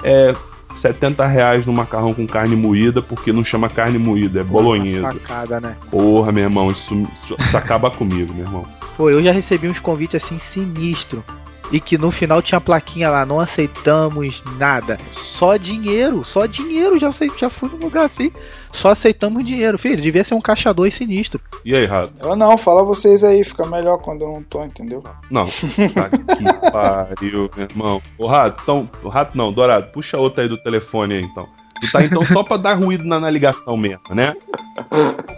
é 0.04 0.34
70 0.76 1.26
reais 1.28 1.66
no 1.66 1.74
macarrão 1.74 2.14
com 2.14 2.26
carne 2.26 2.56
moída, 2.56 3.02
porque 3.02 3.32
não 3.32 3.44
chama 3.44 3.70
carne 3.70 3.98
moída, 3.98 4.42
é 4.42 4.44
bolonhesa. 4.44 5.12
Facada, 5.12 5.60
né? 5.60 5.76
Porra, 5.92 6.32
meu 6.32 6.44
irmão, 6.44 6.72
isso, 6.72 6.94
isso, 7.16 7.36
isso 7.40 7.58
acaba 7.58 7.92
comigo, 7.92 8.34
meu 8.34 8.46
irmão. 8.46 8.66
Pô, 8.96 9.10
eu 9.10 9.22
já 9.22 9.32
recebi 9.32 9.68
uns 9.68 9.80
convites 9.80 10.24
assim 10.24 10.40
sinistro. 10.40 11.24
E 11.72 11.80
que 11.80 11.98
no 11.98 12.10
final 12.10 12.42
tinha 12.42 12.58
a 12.58 12.62
plaquinha 12.62 13.10
lá, 13.10 13.26
não 13.26 13.40
aceitamos 13.40 14.42
nada. 14.58 14.98
Só 15.12 15.56
dinheiro, 15.56 16.24
só 16.24 16.46
dinheiro. 16.46 17.00
Já, 17.00 17.12
já 17.38 17.50
fui 17.50 17.70
num 17.70 17.78
lugar 17.78 18.06
assim. 18.06 18.32
Só 18.72 18.90
aceitamos 18.90 19.46
dinheiro. 19.46 19.78
Filho, 19.78 20.02
devia 20.02 20.24
ser 20.24 20.34
um 20.34 20.42
caixa 20.42 20.74
2 20.74 20.94
sinistro. 20.94 21.40
E 21.64 21.76
aí, 21.76 21.86
Rato? 21.86 22.14
Eu 22.20 22.36
não, 22.36 22.58
fala 22.58 22.84
vocês 22.84 23.24
aí, 23.24 23.44
fica 23.44 23.66
melhor 23.66 24.00
quando 24.00 24.22
eu 24.22 24.32
não 24.32 24.44
tô, 24.44 24.64
entendeu? 24.64 25.04
Não, 25.30 25.44
tá 25.94 26.10
que 26.10 26.72
pariu, 26.72 27.50
meu 27.56 27.68
irmão. 27.70 28.02
Ô, 28.18 28.28
Rato, 28.28 28.62
então. 28.64 28.90
O 29.04 29.10
Rato 29.10 29.38
não, 29.38 29.52
Dourado, 29.52 29.92
puxa 29.92 30.18
outra 30.18 30.44
aí 30.44 30.50
do 30.50 30.58
telefone 30.58 31.16
aí 31.16 31.22
então. 31.22 31.48
Tu 31.80 31.92
tá 31.92 32.04
então 32.04 32.26
só 32.26 32.44
pra 32.44 32.58
dar 32.58 32.74
ruído 32.74 33.06
na, 33.06 33.20
na 33.20 33.30
ligação 33.30 33.78
mesmo, 33.78 34.04
né? 34.14 34.36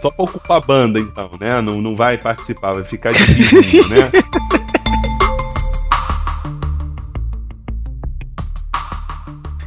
Só 0.00 0.10
pra 0.10 0.24
ocupar 0.24 0.56
a 0.56 0.60
banda, 0.60 0.98
então, 0.98 1.30
né? 1.38 1.60
Não, 1.60 1.80
não 1.80 1.94
vai 1.94 2.18
participar, 2.18 2.72
vai 2.72 2.84
ficar 2.84 3.12
difícil, 3.12 3.88
né? 3.88 4.10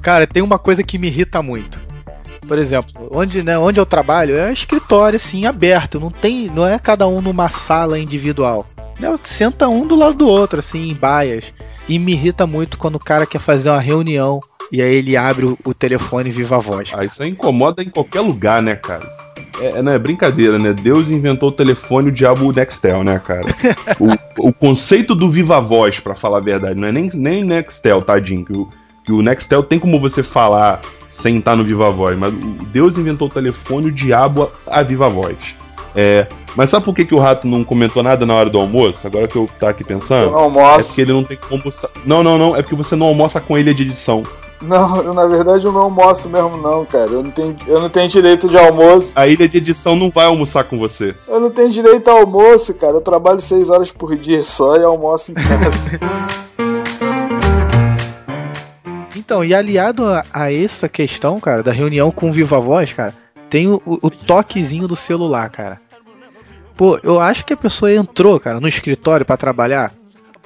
Cara, 0.05 0.27
tem 0.27 0.43
uma 0.43 0.59
coisa 0.59 0.83
que 0.83 0.99
me 0.99 1.07
irrita 1.07 1.41
muito. 1.41 1.79
Por 2.47 2.59
exemplo, 2.59 3.09
onde, 3.09 3.41
né, 3.41 3.57
onde 3.57 3.79
eu 3.79 3.87
trabalho 3.87 4.37
é 4.37 4.49
um 4.49 4.53
escritório 4.53 5.17
assim 5.17 5.47
aberto, 5.47 5.99
não 5.99 6.11
tem, 6.11 6.45
não 6.45 6.63
é 6.67 6.77
cada 6.77 7.07
um 7.07 7.19
numa 7.23 7.49
sala 7.49 7.97
individual. 7.97 8.67
Né, 8.99 9.11
senta 9.23 9.67
um 9.67 9.83
do 9.83 9.95
lado 9.95 10.13
do 10.13 10.27
outro 10.27 10.59
assim 10.59 10.91
em 10.91 10.93
baias. 10.93 11.51
E 11.89 11.97
me 11.97 12.11
irrita 12.11 12.45
muito 12.45 12.77
quando 12.77 12.95
o 12.95 12.99
cara 12.99 13.25
quer 13.25 13.39
fazer 13.39 13.71
uma 13.71 13.79
reunião 13.79 14.39
e 14.71 14.79
aí 14.79 14.93
ele 14.93 15.17
abre 15.17 15.47
o, 15.47 15.57
o 15.65 15.73
telefone 15.73 16.29
viva 16.29 16.59
voz. 16.59 16.91
Ah, 16.93 17.03
isso 17.03 17.25
incomoda 17.25 17.81
em 17.81 17.89
qualquer 17.89 18.21
lugar, 18.21 18.61
né, 18.61 18.75
cara? 18.75 19.09
É, 19.59 19.81
não 19.81 19.91
é 19.91 19.97
brincadeira, 19.97 20.59
né? 20.59 20.71
Deus 20.71 21.09
inventou 21.09 21.49
o 21.49 21.51
telefone, 21.51 22.09
o 22.09 22.11
diabo 22.11 22.45
o 22.45 22.53
Nextel, 22.53 23.03
né, 23.03 23.19
cara? 23.25 23.47
o, 24.39 24.49
o 24.49 24.53
conceito 24.53 25.15
do 25.15 25.31
viva 25.31 25.59
voz, 25.59 25.99
para 25.99 26.13
falar 26.13 26.37
a 26.37 26.41
verdade, 26.41 26.79
não 26.79 26.89
é 26.89 26.91
nem, 26.91 27.09
nem 27.11 27.43
Nextel, 27.43 28.03
tadinho, 28.03 28.45
que 28.45 28.53
o 28.53 28.69
que 29.05 29.11
o 29.11 29.21
Nextel 29.21 29.63
tem 29.63 29.77
como 29.77 29.99
você 29.99 30.23
falar 30.23 30.81
sem 31.11 31.37
estar 31.37 31.55
no 31.55 31.63
Viva 31.63 31.89
Voz, 31.91 32.17
mas 32.17 32.33
Deus 32.71 32.97
inventou 32.97 33.27
o 33.27 33.31
telefone, 33.31 33.87
o 33.87 33.91
diabo 33.91 34.51
a, 34.67 34.81
Viva 34.81 35.07
Voz. 35.07 35.37
É, 35.95 36.27
mas 36.55 36.69
sabe 36.69 36.83
por 36.83 36.93
que, 36.93 37.05
que 37.05 37.15
o 37.15 37.19
rato 37.19 37.47
não 37.47 37.63
comentou 37.63 38.03
nada 38.03 38.25
na 38.25 38.33
hora 38.33 38.49
do 38.49 38.59
almoço? 38.59 39.07
Agora 39.07 39.27
que 39.27 39.35
eu 39.35 39.49
tá 39.59 39.69
aqui 39.69 39.83
pensando. 39.83 40.31
Eu 40.31 40.37
almoço. 40.37 40.79
É 40.79 40.83
porque 40.83 41.01
ele 41.01 41.13
não 41.13 41.23
tem 41.23 41.37
como. 41.37 41.63
Não, 42.05 42.21
não, 42.21 42.37
não. 42.37 42.55
É 42.55 42.61
porque 42.61 42.75
você 42.75 42.95
não 42.95 43.07
almoça 43.07 43.39
com 43.39 43.57
ele 43.57 43.73
de 43.73 43.83
edição. 43.83 44.23
Não, 44.61 45.01
eu, 45.01 45.13
na 45.13 45.25
verdade 45.25 45.65
eu 45.65 45.71
não 45.71 45.81
almoço 45.81 46.27
mesmo, 46.29 46.57
não, 46.57 46.85
cara. 46.85 47.11
Eu 47.11 47.23
não, 47.23 47.31
tenho, 47.31 47.55
eu 47.67 47.79
não 47.79 47.89
tenho 47.89 48.09
direito 48.09 48.49
de 48.49 48.57
almoço. 48.57 49.11
A 49.15 49.27
ilha 49.27 49.47
de 49.47 49.57
edição 49.57 49.95
não 49.95 50.09
vai 50.09 50.25
almoçar 50.25 50.63
com 50.63 50.77
você. 50.77 51.13
Eu 51.27 51.39
não 51.39 51.49
tenho 51.49 51.69
direito 51.69 52.09
ao 52.09 52.19
almoço, 52.19 52.73
cara. 52.73 52.93
Eu 52.93 53.01
trabalho 53.01 53.39
seis 53.39 53.69
horas 53.69 53.91
por 53.91 54.15
dia 54.15 54.43
só 54.43 54.75
e 54.75 54.83
almoço 54.83 55.31
em 55.31 55.35
casa. 55.35 56.35
Então, 59.25 59.43
e 59.43 59.55
aliado 59.55 60.05
a, 60.05 60.23
a, 60.31 60.53
essa 60.53 60.87
questão, 60.87 61.39
cara, 61.39 61.63
da 61.63 61.71
reunião 61.71 62.11
com 62.11 62.29
o 62.29 62.31
Viva 62.31 62.59
Voz, 62.59 62.93
cara, 62.93 63.11
tem 63.49 63.67
o, 63.67 63.81
o, 63.83 64.11
toquezinho 64.11 64.87
do 64.87 64.95
celular, 64.95 65.49
cara. 65.49 65.81
Pô, 66.75 66.99
eu 67.01 67.19
acho 67.19 67.43
que 67.43 67.53
a 67.53 67.57
pessoa 67.57 67.91
entrou, 67.91 68.39
cara, 68.39 68.59
no 68.59 68.67
escritório 68.67 69.25
para 69.25 69.35
trabalhar, 69.35 69.91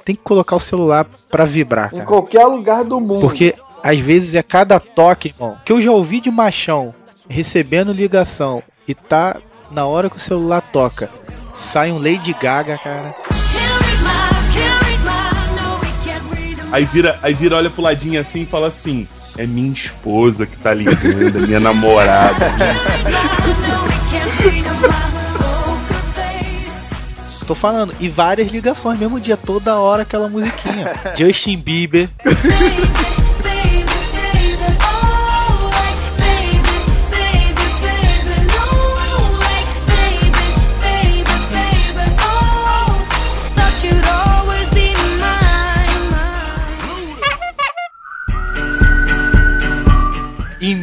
tem 0.02 0.16
que 0.16 0.22
colocar 0.22 0.56
o 0.56 0.60
celular 0.60 1.06
para 1.30 1.44
vibrar, 1.44 1.90
cara. 1.90 2.02
Em 2.02 2.06
qualquer 2.06 2.46
lugar 2.46 2.82
do 2.82 2.98
mundo. 2.98 3.20
Porque 3.20 3.54
às 3.82 3.98
vezes 3.98 4.34
é 4.34 4.42
cada 4.42 4.80
toque, 4.80 5.28
irmão, 5.28 5.58
que 5.62 5.72
eu 5.72 5.80
já 5.82 5.92
ouvi 5.92 6.18
de 6.18 6.30
machão 6.30 6.94
recebendo 7.28 7.92
ligação 7.92 8.62
e 8.88 8.94
tá 8.94 9.36
na 9.70 9.86
hora 9.86 10.08
que 10.08 10.16
o 10.16 10.20
celular 10.20 10.62
toca, 10.72 11.10
sai 11.54 11.92
um 11.92 11.98
Lady 11.98 12.32
Gaga, 12.32 12.78
cara. 12.78 13.14
Aí 16.72 16.84
vira, 16.84 17.18
aí 17.22 17.34
vira, 17.34 17.56
olha 17.56 17.68
pro 17.68 17.82
ladinho 17.82 18.20
assim 18.20 18.42
e 18.42 18.46
fala 18.46 18.68
assim: 18.68 19.06
É 19.36 19.46
minha 19.46 19.72
esposa 19.72 20.46
que 20.46 20.56
tá 20.56 20.72
ligando, 20.72 21.38
é 21.38 21.46
minha 21.46 21.60
namorada. 21.60 22.46
Tô 27.46 27.54
falando, 27.56 27.92
e 27.98 28.08
várias 28.08 28.52
ligações, 28.52 29.00
mesmo 29.00 29.18
dia, 29.18 29.36
toda 29.36 29.76
hora 29.76 30.02
aquela 30.02 30.28
musiquinha. 30.28 30.94
Justin 31.18 31.58
Bieber. 31.58 32.08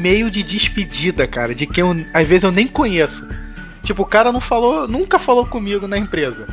e-mail 0.07 0.31
de 0.31 0.41
despedida, 0.41 1.27
cara, 1.27 1.53
de 1.53 1.67
quem 1.67 1.81
eu, 1.81 2.05
às 2.13 2.27
vezes 2.27 2.43
eu 2.43 2.51
nem 2.51 2.65
conheço. 2.65 3.27
Tipo, 3.83 4.03
o 4.03 4.05
cara 4.05 4.31
não 4.31 4.39
falou, 4.39 4.87
nunca 4.87 5.19
falou 5.19 5.45
comigo 5.45 5.87
na 5.87 5.97
empresa. 5.97 6.47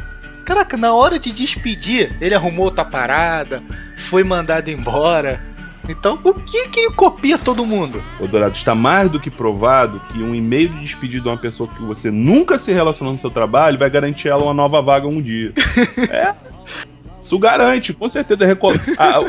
Caraca, 0.45 0.77
na 0.77 0.93
hora 0.93 1.19
de 1.19 1.33
despedir, 1.33 2.17
ele 2.21 2.35
arrumou 2.35 2.67
outra 2.67 2.85
parada, 2.85 3.63
foi 3.97 4.25
mandado 4.25 4.71
embora. 4.71 5.41
Então, 5.89 6.19
o 6.25 6.35
que 6.35 6.69
que 6.69 6.91
copia 6.91 7.39
todo 7.39 7.65
mundo? 7.65 8.03
Ô 8.19 8.27
Dourado, 8.27 8.57
está 8.57 8.75
mais 8.75 9.11
do 9.11 9.21
que 9.21 9.31
provado 9.31 10.01
que 10.11 10.19
um 10.19 10.35
e-mail 10.35 10.69
de 10.71 10.81
despedida 10.81 11.23
de 11.23 11.29
uma 11.29 11.37
pessoa 11.37 11.69
que 11.69 11.83
você 11.83 12.11
nunca 12.11 12.59
se 12.59 12.73
relacionou 12.73 13.13
no 13.13 13.19
seu 13.19 13.31
trabalho 13.31 13.79
vai 13.79 13.91
garantir 13.91 14.29
ela 14.29 14.43
uma 14.43 14.55
nova 14.55 14.83
vaga 14.83 15.07
um 15.07 15.23
dia. 15.23 15.53
é. 16.11 16.35
Isso 17.23 17.39
garante, 17.39 17.93
com 17.93 18.09
certeza. 18.09 18.45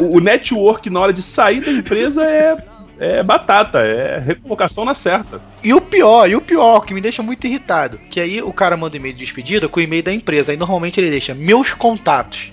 o 0.01 0.20
network 0.20 0.89
na 0.89 1.00
hora 1.00 1.13
de 1.13 1.22
sair 1.22 1.62
da 1.62 1.72
empresa 1.72 2.24
é 2.24 2.75
é 3.00 3.22
batata, 3.24 3.80
é 3.80 4.20
recolocação 4.20 4.86
na 4.86 4.96
certa. 4.96 5.42
E 5.64 5.74
o 5.74 5.82
pior, 5.82 6.30
e 6.30 6.36
o 6.36 6.42
pior, 6.42 6.82
que 6.82 6.94
me 6.94 7.02
deixa 7.02 7.22
muito 7.22 7.46
irritado, 7.46 8.00
que 8.10 8.20
aí 8.20 8.42
o 8.42 8.54
cara 8.54 8.78
manda 8.78 8.96
um 8.96 9.00
e-mail 9.00 9.14
de 9.14 9.20
despedida 9.20 9.68
com 9.68 9.80
o 9.80 9.84
e-mail 9.84 10.04
da 10.04 10.14
empresa, 10.14 10.52
aí 10.52 10.58
normalmente 10.58 11.00
ele 11.00 11.10
deixa 11.10 11.34
meus 11.34 11.74
contatos, 11.74 12.52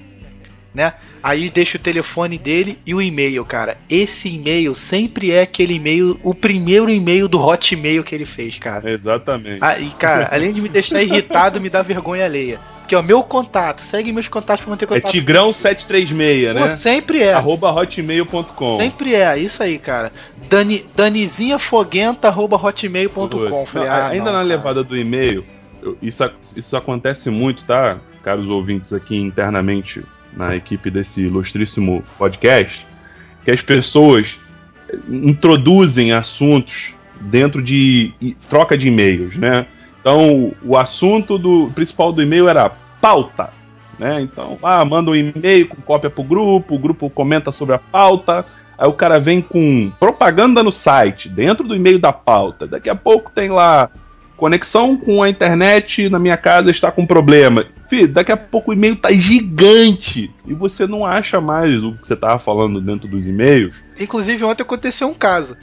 né? 0.75 0.94
Aí 1.22 1.49
deixa 1.49 1.76
o 1.76 1.80
telefone 1.80 2.37
dele 2.37 2.78
e 2.84 2.92
o 2.94 3.00
e-mail, 3.00 3.44
cara. 3.44 3.76
Esse 3.88 4.28
e-mail 4.28 4.75
sempre 4.75 5.30
é 5.30 5.42
aquele 5.42 5.75
e-mail, 5.75 6.18
o 6.25 6.34
primeiro 6.34 6.90
e-mail 6.90 7.28
do 7.28 7.40
Hotmail 7.40 8.02
que 8.02 8.12
ele 8.12 8.26
fez, 8.26 8.58
cara. 8.58 8.90
Exatamente. 8.90 9.58
Ah, 9.62 9.78
e 9.78 9.90
cara, 9.90 10.28
além 10.32 10.52
de 10.52 10.61
me 10.61 10.68
deixar 10.68 11.00
irritado, 11.00 11.61
me 11.61 11.70
dá 11.70 11.80
vergonha 11.80 12.25
alheia. 12.25 12.58
Aqui, 12.92 12.94
ó, 12.94 13.02
meu 13.02 13.22
contato. 13.22 13.80
Segue 13.80 14.12
meus 14.12 14.28
contatos 14.28 14.62
pra 14.64 14.70
manter 14.70 14.87
contato. 14.87 15.06
É 15.06 15.20
Tigrão736, 15.20 16.52
né? 16.52 16.68
Sempre 16.70 17.22
é. 17.22 17.32
Arroba 17.32 17.70
hotmail.com. 17.70 18.76
Sempre 18.76 19.14
é, 19.14 19.38
isso 19.38 19.62
aí, 19.62 19.78
cara. 19.78 20.12
Dani, 20.49 20.84
Danizinhafoguenta, 20.94 22.28
arroba 22.28 22.56
hotmail.com. 22.56 23.66
Ah, 23.88 24.08
ainda 24.08 24.26
não, 24.26 24.32
na 24.34 24.42
levada 24.42 24.84
do 24.84 24.96
e-mail, 24.96 25.44
isso, 26.02 26.22
isso 26.54 26.76
acontece 26.76 27.30
muito, 27.30 27.64
tá? 27.64 27.99
Caros 28.22 28.46
ouvintes 28.46 28.92
aqui 28.92 29.16
internamente 29.16 30.04
na 30.37 30.54
equipe 30.54 30.90
desse 30.90 31.22
ilustríssimo 31.22 32.04
podcast, 32.18 32.87
que 33.44 33.50
as 33.50 33.62
pessoas 33.62 34.38
introduzem 35.08 36.12
assuntos 36.12 36.92
dentro 37.20 37.62
de 37.62 38.12
troca 38.49 38.76
de 38.76 38.88
e-mails, 38.88 39.37
né? 39.37 39.66
Então, 40.00 40.52
o 40.64 40.76
assunto 40.76 41.38
do 41.38 41.70
principal 41.75 42.12
do 42.12 42.20
e-mail 42.20 42.49
era 42.49 42.72
pauta. 43.02 43.50
né? 43.99 44.23
Então, 44.23 44.59
ah, 44.62 44.85
manda 44.85 45.11
um 45.11 45.16
e-mail 45.16 45.68
com 45.68 45.82
cópia 45.82 46.09
pro 46.09 46.23
grupo, 46.23 46.76
o 46.76 46.78
grupo 46.78 47.11
comenta 47.11 47.50
sobre 47.50 47.75
a 47.75 47.78
pauta, 47.78 48.47
aí 48.78 48.88
o 48.88 48.92
cara 48.92 49.18
vem 49.18 49.42
com 49.42 49.90
propaganda 49.99 50.62
no 50.62 50.71
site, 50.71 51.28
dentro 51.28 51.66
do 51.66 51.75
e-mail 51.75 51.99
da 51.99 52.12
pauta. 52.12 52.66
Daqui 52.66 52.88
a 52.88 52.94
pouco 52.94 53.32
tem 53.32 53.50
lá 53.50 53.90
conexão 54.37 54.97
com 54.97 55.23
a 55.23 55.28
internet 55.28 56.09
na 56.09 56.18
minha 56.18 56.37
casa 56.37 56.71
está 56.71 56.90
com 56.90 57.06
problema. 57.06 57.64
Fih, 57.88 58.06
daqui 58.06 58.32
a 58.32 58.37
pouco 58.37 58.71
o 58.71 58.75
e-mail 58.75 58.97
tá 58.97 59.12
gigante 59.12 60.35
e 60.47 60.54
você 60.54 60.87
não 60.87 61.04
acha 61.04 61.40
mais 61.40 61.75
o 61.85 61.92
que 61.92 62.06
você 62.06 62.16
tava 62.16 62.38
falando 62.38 62.80
dentro 62.80 63.06
dos 63.06 63.26
e-mails. 63.26 63.76
Inclusive 64.00 64.42
ontem 64.44 64.62
aconteceu 64.62 65.09
um 65.09 65.14
caso, 65.14 65.56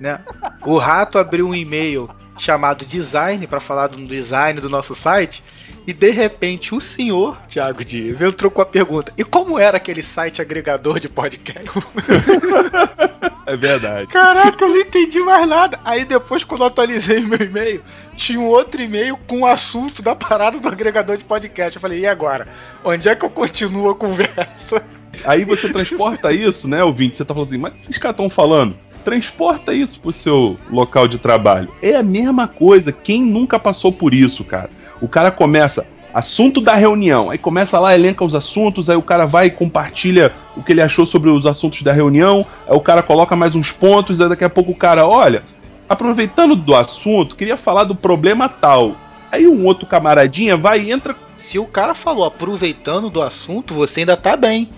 né? 0.00 0.20
O 0.64 0.78
rato 0.78 1.18
abriu 1.18 1.48
um 1.48 1.54
e-mail 1.54 2.08
chamado 2.38 2.86
design 2.86 3.46
para 3.46 3.60
falar 3.60 3.88
do 3.88 4.06
design 4.06 4.60
do 4.60 4.70
nosso 4.70 4.94
site 4.94 5.42
e 5.86 5.92
de 5.92 6.10
repente 6.10 6.74
o 6.74 6.80
senhor, 6.80 7.36
Thiago 7.48 7.84
Dias, 7.84 8.20
entrou 8.20 8.50
com 8.50 8.62
a 8.62 8.66
pergunta: 8.66 9.12
e 9.16 9.24
como 9.24 9.58
era 9.58 9.76
aquele 9.76 10.02
site 10.02 10.40
agregador 10.40 11.00
de 11.00 11.08
podcast? 11.08 11.68
é 13.46 13.56
verdade. 13.56 14.06
Caraca, 14.08 14.64
eu 14.64 14.68
não 14.68 14.80
entendi 14.80 15.20
mais 15.20 15.48
nada. 15.48 15.80
Aí 15.84 16.04
depois, 16.04 16.44
quando 16.44 16.62
eu 16.62 16.68
atualizei 16.68 17.20
meu 17.20 17.40
e-mail, 17.40 17.82
tinha 18.16 18.38
um 18.38 18.46
outro 18.46 18.82
e-mail 18.82 19.16
com 19.26 19.40
o 19.40 19.46
assunto 19.46 20.02
da 20.02 20.14
parada 20.14 20.60
do 20.60 20.68
agregador 20.68 21.16
de 21.16 21.24
podcast. 21.24 21.76
Eu 21.76 21.80
falei, 21.80 22.00
e 22.00 22.06
agora? 22.06 22.46
Onde 22.84 23.08
é 23.08 23.14
que 23.14 23.24
eu 23.24 23.30
continuo 23.30 23.90
a 23.90 23.94
conversa? 23.94 24.84
Aí 25.24 25.44
você 25.44 25.68
transporta 25.68 26.32
isso, 26.32 26.68
né, 26.68 26.82
ouvinte? 26.82 27.16
Você 27.16 27.24
tá 27.24 27.34
falando 27.34 27.48
assim, 27.48 27.58
mas 27.58 27.74
esses 27.78 27.98
caras 27.98 28.14
estão 28.14 28.30
falando? 28.30 28.76
Transporta 29.04 29.74
isso 29.74 29.98
pro 30.00 30.12
seu 30.12 30.56
local 30.70 31.08
de 31.08 31.18
trabalho. 31.18 31.72
É 31.82 31.96
a 31.96 32.02
mesma 32.02 32.46
coisa. 32.46 32.92
Quem 32.92 33.22
nunca 33.22 33.58
passou 33.58 33.92
por 33.92 34.14
isso, 34.14 34.44
cara? 34.44 34.70
O 35.02 35.08
cara 35.08 35.32
começa, 35.32 35.84
assunto 36.14 36.60
da 36.60 36.74
reunião, 36.74 37.28
aí 37.28 37.36
começa 37.36 37.80
lá, 37.80 37.92
elenca 37.92 38.24
os 38.24 38.36
assuntos, 38.36 38.88
aí 38.88 38.96
o 38.96 39.02
cara 39.02 39.26
vai 39.26 39.46
e 39.46 39.50
compartilha 39.50 40.32
o 40.56 40.62
que 40.62 40.72
ele 40.72 40.80
achou 40.80 41.04
sobre 41.04 41.28
os 41.28 41.44
assuntos 41.44 41.82
da 41.82 41.92
reunião, 41.92 42.46
aí 42.68 42.76
o 42.76 42.80
cara 42.80 43.02
coloca 43.02 43.34
mais 43.34 43.56
uns 43.56 43.72
pontos, 43.72 44.20
aí 44.20 44.28
daqui 44.28 44.44
a 44.44 44.48
pouco 44.48 44.70
o 44.70 44.76
cara, 44.76 45.04
olha, 45.04 45.42
aproveitando 45.88 46.54
do 46.54 46.72
assunto, 46.72 47.34
queria 47.34 47.56
falar 47.56 47.82
do 47.82 47.96
problema 47.96 48.48
tal. 48.48 48.94
Aí 49.30 49.48
um 49.48 49.64
outro 49.64 49.86
camaradinha 49.86 50.56
vai 50.56 50.82
e 50.82 50.92
entra. 50.92 51.16
Se 51.36 51.58
o 51.58 51.64
cara 51.64 51.94
falou 51.94 52.24
aproveitando 52.24 53.10
do 53.10 53.22
assunto, 53.22 53.74
você 53.74 54.00
ainda 54.00 54.16
tá 54.16 54.36
bem. 54.36 54.70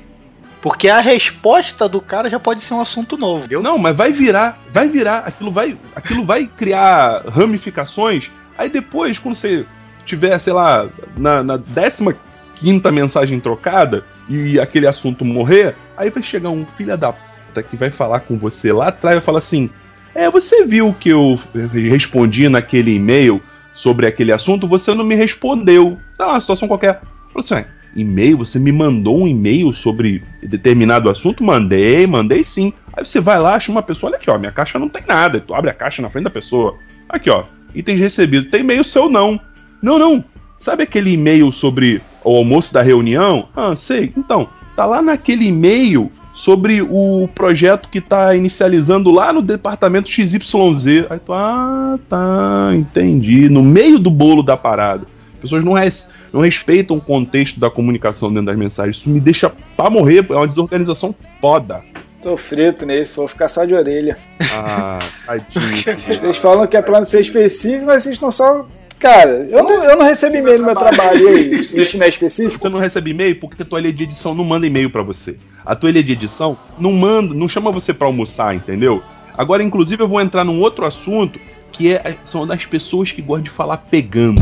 Porque 0.63 0.89
a 0.89 1.01
resposta 1.01 1.87
do 1.87 2.01
cara 2.01 2.31
já 2.31 2.41
pode 2.41 2.63
ser 2.63 2.73
um 2.73 2.81
assunto 2.81 3.19
novo. 3.19 3.47
Viu? 3.47 3.63
Não, 3.63 3.77
mas 3.77 3.95
vai 3.95 4.13
virar, 4.13 4.59
vai 4.73 4.89
virar, 4.89 5.19
aquilo 5.27 5.51
vai, 5.51 5.77
aquilo 5.95 6.25
vai 6.25 6.47
criar 6.47 7.25
ramificações. 7.29 8.31
Aí 8.57 8.71
depois, 8.71 9.19
quando 9.19 9.35
você 9.35 9.67
tiver, 10.05 10.39
sei 10.39 10.53
lá, 10.53 10.89
na, 11.17 11.43
na 11.43 11.59
15 11.59 12.91
mensagem 12.93 13.41
trocada 13.41 14.05
e 14.29 14.59
aquele 14.59 14.87
assunto 14.87 15.25
morrer, 15.25 15.75
aí 15.97 16.11
vai 16.11 16.23
chegar 16.23 16.51
um 16.51 16.65
filho 16.77 16.97
da 16.97 17.13
puta 17.13 17.63
que 17.63 17.77
vai 17.77 17.91
falar 17.91 18.21
com 18.21 18.39
você 18.39 18.73
lá 18.73 18.89
atrás 18.89 19.15
e 19.15 19.19
vai 19.19 19.25
falar 19.25 19.39
assim: 19.39 19.69
É, 20.15 20.31
você 20.31 20.65
viu 20.65 20.95
que 20.99 21.11
eu 21.11 21.39
respondi 21.73 22.49
naquele 22.49 22.95
e-mail 22.95 23.43
sobre 23.75 24.07
aquele 24.07 24.33
assunto, 24.33 24.69
você 24.69 24.95
não 24.95 25.05
me 25.05 25.15
respondeu. 25.15 25.99
Tá 26.17 26.29
uma 26.29 26.41
situação 26.41 26.69
qualquer. 26.69 27.01
Falou 27.33 27.41
assim: 27.41 27.65
e-mail? 27.95 28.39
Você 28.39 28.59
me 28.59 28.73
mandou 28.73 29.23
um 29.23 29.29
e-mail 29.29 29.73
sobre 29.73 30.23
determinado 30.43 31.11
assunto? 31.11 31.45
Mandei, 31.45 32.07
mandei 32.07 32.45
sim. 32.45 32.73
Aí 32.93 33.05
você 33.05 33.21
vai 33.21 33.39
lá, 33.39 33.55
acha 33.55 33.71
uma 33.71 33.83
pessoa, 33.83 34.11
olha 34.11 34.19
aqui, 34.19 34.31
ó, 34.31 34.39
minha 34.39 34.53
caixa 34.53 34.79
não 34.79 34.89
tem 34.89 35.03
nada. 35.07 35.41
Tu 35.41 35.55
abre 35.55 35.71
a 35.71 35.75
caixa 35.75 36.03
na 36.03 36.11
frente 36.11 36.25
da 36.25 36.31
pessoa. 36.31 36.79
Aqui, 37.09 37.31
ó, 37.31 37.45
itens 37.75 38.01
recebidos. 38.01 38.51
Tem 38.51 38.61
e-mail 38.61 38.85
seu 38.85 39.09
não. 39.09 39.41
Não, 39.85 39.99
não. 39.99 40.25
Sabe 40.59 40.83
aquele 40.83 41.13
e-mail 41.13 41.53
sobre 41.53 42.01
o 42.25 42.35
almoço 42.35 42.73
da 42.73 42.81
reunião? 42.81 43.49
Ah, 43.55 43.77
sei. 43.77 44.11
Então, 44.17 44.49
tá 44.75 44.87
lá 44.87 45.03
naquele 45.03 45.49
e-mail 45.49 46.11
sobre 46.35 46.81
o 46.81 47.29
projeto 47.35 47.91
que 47.91 48.01
tá 48.01 48.35
inicializando 48.35 49.11
lá 49.11 49.31
no 49.31 49.43
departamento 49.43 50.09
XYZ. 50.09 51.05
Aí 51.11 51.19
tu, 51.19 51.35
ah, 51.35 51.99
tá, 52.09 52.71
entendi. 52.75 53.51
No 53.51 53.63
meio 53.63 53.99
do 53.99 54.11
bolo 54.11 54.43
da 54.43 54.57
parada. 54.57 55.05
As 55.35 55.41
pessoas 55.43 55.63
não, 55.63 55.75
res, 55.75 56.09
não 56.33 56.41
respeitam 56.41 56.97
o 56.97 57.01
contexto 57.01 57.61
da 57.61 57.69
comunicação 57.69 58.31
dentro 58.31 58.47
das 58.47 58.57
mensagens. 58.57 58.97
Isso 58.97 59.11
me 59.11 59.21
deixa 59.21 59.53
pra 59.77 59.91
morrer, 59.91 60.25
é 60.31 60.35
uma 60.35 60.49
desorganização 60.49 61.15
foda. 61.43 61.83
Tô 62.23 62.39
frito 62.39 62.87
nesse, 62.87 63.17
vou 63.17 63.29
ficar 63.29 63.49
só 63.49 63.67
de 63.67 63.75
orelha. 63.75 64.17
Ah, 64.51 64.99
tadinho. 65.27 65.77
Vocês 66.01 66.39
falam 66.39 66.67
que 66.67 66.75
é 66.75 66.81
pra 66.81 67.01
não 67.01 67.05
ser 67.05 67.21
específico, 67.21 67.85
mas 67.85 68.03
vocês 68.03 68.15
estão 68.15 68.31
só 68.31 68.67
Cara, 68.99 69.31
eu 69.31 69.63
não, 69.63 69.85
eu 69.85 69.97
não 69.97 70.07
recebi 70.07 70.39
e-mail 70.39 70.59
no 70.59 70.67
meu 70.67 70.75
trabalho. 70.75 71.29
Aí, 71.29 71.51
isso 71.55 71.99
não 71.99 72.07
é 72.07 72.09
específico? 72.09 72.61
Você 72.61 72.69
não 72.69 72.79
recebe 72.79 73.11
e-mail 73.11 73.39
porque 73.39 73.63
a 73.63 73.67
tua 73.67 73.81
ilha 73.81 73.93
de 73.93 74.05
edição 74.05 74.35
não 74.35 74.45
manda 74.45 74.67
e-mail 74.67 74.91
para 74.91 75.03
você. 75.03 75.37
A 75.65 75.75
tua 75.75 75.91
ilha 75.91 76.03
de 76.03 76.13
edição 76.13 76.57
não 76.79 76.93
manda, 76.93 77.35
não 77.35 77.49
chama 77.49 77.71
você 77.71 77.93
para 77.93 78.07
almoçar, 78.07 78.55
entendeu? 78.55 79.03
Agora, 79.37 79.63
inclusive, 79.63 80.03
eu 80.03 80.09
vou 80.09 80.21
entrar 80.21 80.45
num 80.45 80.61
outro 80.61 80.85
assunto 80.85 81.39
que 81.73 81.93
é, 81.93 82.17
são 82.25 82.47
das 82.47 82.65
pessoas 82.65 83.11
que 83.11 83.21
gostam 83.21 83.45
de 83.45 83.51
falar 83.51 83.79
pegando. 83.79 84.41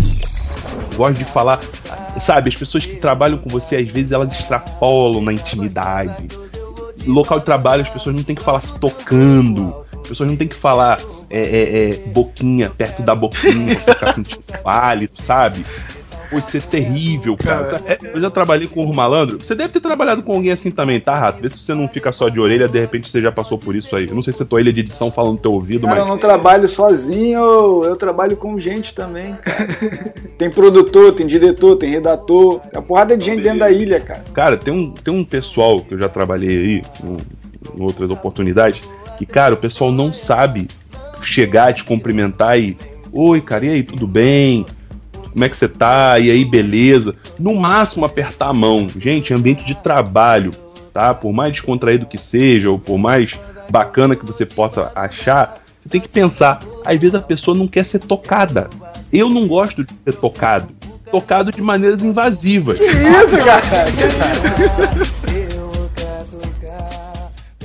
Gostam 0.97 1.13
de 1.13 1.25
falar, 1.25 1.61
sabe, 2.21 2.51
as 2.51 2.57
pessoas 2.57 2.85
que 2.85 2.97
trabalham 2.97 3.39
com 3.39 3.49
você, 3.49 3.77
às 3.77 3.89
vezes 3.89 4.13
elas 4.13 4.33
extrapolam 4.39 5.23
na 5.23 5.33
intimidade. 5.33 6.29
Local 7.07 7.39
de 7.39 7.45
trabalho, 7.45 7.83
as 7.83 7.89
pessoas 7.89 8.17
não 8.17 8.23
tem 8.23 8.35
que 8.35 8.43
falar 8.43 8.61
se 8.61 8.79
tocando. 8.79 9.75
As 10.03 10.09
pessoas 10.09 10.31
não 10.31 10.37
tem 10.37 10.49
que 10.49 10.57
falar 10.57 11.01
é, 11.31 11.41
é, 11.41 11.91
é, 11.91 11.97
boquinha 12.09 12.71
perto 12.71 13.03
da 13.03 13.15
boquinha, 13.15 13.75
você 13.81 13.95
ficar 13.95 14.13
sentindo 14.13 14.43
pálido, 14.63 15.13
sabe? 15.17 15.65
Pode 16.33 16.51
ser 16.51 16.63
terrível, 16.63 17.37
cara. 17.37 17.83
É, 17.87 17.99
eu 18.15 18.21
já 18.21 18.31
trabalhei 18.31 18.67
com 18.67 18.85
o 18.85 18.97
malandro. 18.97 19.39
Você 19.39 19.55
deve 19.55 19.71
ter 19.71 19.81
trabalhado 19.81 20.23
com 20.23 20.33
alguém 20.33 20.51
assim 20.51 20.71
também, 20.71 20.99
tá, 20.99 21.15
Rato? 21.15 21.43
Vê 21.43 21.51
se 21.51 21.59
você 21.59 21.75
não 21.75 21.87
fica 21.87 22.11
só 22.11 22.31
de 22.31 22.41
orelha, 22.41 22.67
de 22.67 22.81
repente 22.81 23.11
você 23.11 23.21
já 23.21 23.31
passou 23.31 23.59
por 23.59 23.77
isso 23.77 23.95
aí. 23.95 24.07
Eu 24.09 24.15
não 24.15 24.23
sei 24.23 24.33
se 24.33 24.43
a 24.43 24.47
tua 24.47 24.61
ilha 24.61 24.73
de 24.73 24.81
edição 24.81 25.11
fala 25.11 25.31
no 25.31 25.39
teu 25.39 25.53
ouvido, 25.53 25.83
cara, 25.83 25.97
mas. 25.97 26.05
Eu 26.05 26.09
não 26.09 26.17
trabalho 26.17 26.67
sozinho, 26.67 27.85
eu 27.85 27.95
trabalho 27.97 28.35
com 28.37 28.59
gente 28.59 28.95
também, 28.95 29.35
cara. 29.35 29.67
tem 30.39 30.49
produtor, 30.49 31.13
tem 31.13 31.27
diretor, 31.27 31.77
tem 31.77 31.91
redator. 31.91 32.61
Tem 32.61 32.81
uma 32.81 32.83
porrada 32.83 33.15
de 33.15 33.25
gente 33.25 33.43
dentro 33.43 33.59
da 33.59 33.71
ilha, 33.71 34.01
cara. 34.01 34.25
Cara, 34.33 34.57
tem 34.57 34.73
um, 34.73 34.91
tem 34.91 35.13
um 35.13 35.25
pessoal 35.25 35.81
que 35.81 35.93
eu 35.93 36.01
já 36.01 36.09
trabalhei 36.09 36.57
aí, 36.57 36.83
em 37.77 37.83
outras 37.83 38.11
oportunidades, 38.11 38.81
que, 39.19 39.27
cara, 39.27 39.55
o 39.55 39.59
pessoal 39.59 39.93
não 39.93 40.13
sabe 40.15 40.67
chegar, 41.23 41.75
te 41.75 41.85
cumprimentar 41.85 42.59
e. 42.59 42.77
Oi, 43.13 43.43
cara, 43.43 43.67
e 43.67 43.71
aí, 43.71 43.83
tudo 43.83 44.07
bem? 44.07 44.65
Como 45.33 45.45
é 45.45 45.49
que 45.49 45.57
você 45.57 45.69
tá? 45.69 46.19
E 46.19 46.31
aí, 46.31 46.45
beleza? 46.45 47.15
No 47.39 47.55
máximo, 47.55 48.05
apertar 48.05 48.49
a 48.49 48.53
mão. 48.53 48.87
Gente, 48.99 49.33
ambiente 49.33 49.65
de 49.65 49.75
trabalho, 49.75 50.51
tá? 50.93 51.15
Por 51.15 51.33
mais 51.33 51.51
descontraído 51.51 52.07
que 52.07 52.19
seja, 52.19 52.71
ou 52.71 52.79
por 52.79 52.99
mais 52.99 53.39
bacana 53.71 54.15
que 54.15 54.27
você 54.27 54.45
possa 54.45 54.93
achar, 54.95 55.55
você 55.81 55.89
tem 55.89 56.01
que 56.01 56.09
pensar. 56.09 56.61
Às 56.85 56.99
vezes 56.99 57.15
a 57.15 57.23
pessoa 57.23 57.57
não 57.57 57.67
quer 57.67 57.85
ser 57.85 58.01
tocada. 58.01 58.69
Eu 59.13 59.29
não 59.29 59.47
gosto 59.47 59.85
de 59.85 59.93
ser 60.05 60.15
tocado. 60.15 60.69
Tocado 61.11 61.51
de 61.51 61.61
maneiras 61.61 62.03
invasivas. 62.03 62.79
Que 62.79 62.85
isso, 62.85 63.45
cara? 63.45 63.63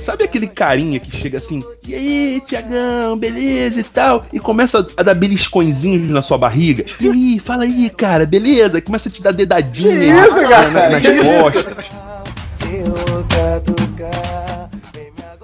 Sabe 0.08 0.24
aquele 0.24 0.46
carinha 0.46 0.98
que 0.98 1.14
chega 1.14 1.36
assim, 1.36 1.62
e 1.86 1.94
aí, 1.94 2.42
Tiagão, 2.46 3.18
beleza 3.18 3.78
e 3.78 3.82
tal, 3.82 4.24
e 4.32 4.40
começa 4.40 4.88
a 4.96 5.02
dar 5.02 5.12
beliscõezinhos 5.12 6.08
na 6.08 6.22
sua 6.22 6.38
barriga? 6.38 6.86
E 6.98 7.10
aí, 7.10 7.38
fala 7.38 7.64
aí, 7.64 7.90
cara, 7.90 8.24
beleza? 8.24 8.80
Começa 8.80 9.10
a 9.10 9.12
te 9.12 9.22
dar 9.22 9.32
dedadinha 9.32 9.90
que 9.90 10.04
isso, 10.04 10.48
cara? 10.48 10.70
Na, 10.70 10.88
nas 10.88 11.02
costas. 11.02 11.66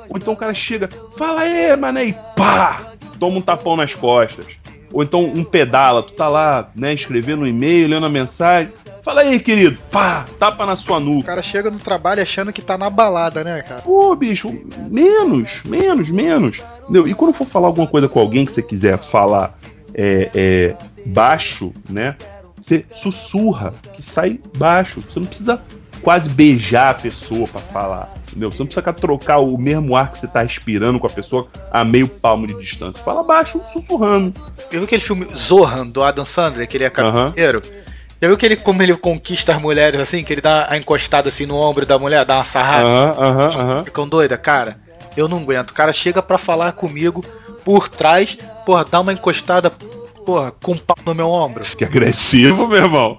Ou 0.09 0.16
então 0.16 0.33
o 0.33 0.37
cara 0.37 0.55
chega, 0.55 0.88
fala 1.18 1.42
aí, 1.42 1.77
mané, 1.77 2.07
e 2.07 2.14
pá! 2.35 2.85
Toma 3.20 3.37
um 3.37 3.42
tapão 3.42 3.77
nas 3.77 3.92
costas. 3.92 4.46
Ou 4.90 5.03
então 5.03 5.24
um 5.27 5.44
pedala, 5.44 6.03
tu 6.03 6.12
tá 6.12 6.27
lá, 6.27 6.70
né, 6.74 6.94
escrevendo 6.94 7.42
um 7.42 7.46
e-mail, 7.46 7.87
lendo 7.87 8.07
a 8.07 8.09
mensagem. 8.09 8.72
Fala 9.05 9.21
aí, 9.21 9.38
querido. 9.38 9.79
Pá, 9.90 10.25
tapa 10.38 10.64
na 10.64 10.77
sua 10.77 10.99
nuca. 10.99 11.21
O 11.21 11.27
cara 11.27 11.43
chega 11.43 11.71
no 11.71 11.79
trabalho 11.79 12.23
achando 12.23 12.51
que 12.53 12.62
tá 12.62 12.79
na 12.79 12.88
balada, 12.88 13.45
né, 13.45 13.61
cara? 13.61 13.83
Pô, 13.83 14.17
bicho, 14.17 14.51
menos, 14.90 15.62
menos, 15.64 16.11
menos. 16.11 16.62
Entendeu? 16.85 17.07
E 17.07 17.14
quando 17.14 17.35
for 17.35 17.47
falar 17.47 17.67
alguma 17.67 17.87
coisa 17.87 18.09
com 18.09 18.19
alguém 18.19 18.47
que 18.47 18.53
você 18.53 18.62
quiser 18.62 18.99
falar 18.99 19.59
é, 19.93 20.31
é, 20.35 20.77
baixo, 21.07 21.71
né? 21.88 22.17
Você 22.57 22.87
sussurra, 22.95 23.75
que 23.93 24.03
sai 24.03 24.40
baixo. 24.57 25.03
Você 25.03 25.21
não 25.21 25.27
precisa 25.27 25.61
quase 26.01 26.31
beijar 26.31 26.90
a 26.90 26.95
pessoa 26.95 27.47
para 27.47 27.61
falar. 27.61 28.14
Entendeu? 28.29 28.51
Você 28.51 28.59
não 28.59 28.67
precisa 28.67 28.93
trocar 28.95 29.38
o 29.38 29.59
mesmo 29.59 29.95
ar 29.95 30.12
que 30.12 30.19
você 30.19 30.27
tá 30.27 30.43
respirando 30.43 30.99
com 30.99 31.07
a 31.07 31.11
pessoa 31.11 31.47
a 31.71 31.85
meio 31.85 32.09
palmo 32.09 32.47
de 32.47 32.55
distância. 32.55 33.05
Fala 33.05 33.23
baixo, 33.23 33.61
sussurrando. 33.71 34.33
Eu 34.73 34.81
vi 34.81 34.87
aquele 34.87 35.03
filme 35.03 35.27
Zohan, 35.37 35.87
do 35.87 36.03
Adam 36.03 36.25
Sandler, 36.25 36.67
que 36.67 36.79
ele 36.79 36.85
é 36.85 36.90
carteiro. 36.90 37.62
Uhum. 37.62 37.85
Já 38.25 38.29
viu 38.29 38.39
que 38.39 38.47
ele, 38.47 38.57
como 38.57 38.83
ele 38.83 38.97
conquista 38.97 39.55
as 39.55 39.61
mulheres 39.61 40.01
assim, 40.01 40.25
que 40.25 40.33
ele 40.33 40.41
dá 40.41 40.67
a 40.71 40.79
encostada 40.79 41.29
assim 41.29 41.45
no 41.45 41.57
ombro 41.57 41.85
da 41.85 41.99
mulher, 41.99 42.25
dá 42.25 42.37
uma 42.37 42.45
sarrada? 42.45 42.89
Aham, 42.89 43.51
aham, 43.51 43.79
Ficam 43.81 44.09
doida, 44.09 44.39
cara. 44.39 44.79
Eu 45.15 45.29
não 45.29 45.37
aguento. 45.37 45.73
O 45.73 45.75
cara 45.75 45.93
chega 45.93 46.23
pra 46.23 46.39
falar 46.39 46.73
comigo 46.73 47.23
por 47.67 47.87
trás, 47.87 48.39
porra, 48.65 48.83
dá 48.91 48.99
uma 49.01 49.13
encostada, 49.13 49.69
porra, 49.69 50.55
com 50.63 50.73
um 50.73 50.79
pau 50.79 50.97
no 51.05 51.15
meu 51.15 51.29
ombro. 51.29 51.65
Que 51.77 51.85
agressivo, 51.85 52.67
meu 52.67 52.79
irmão. 52.79 53.19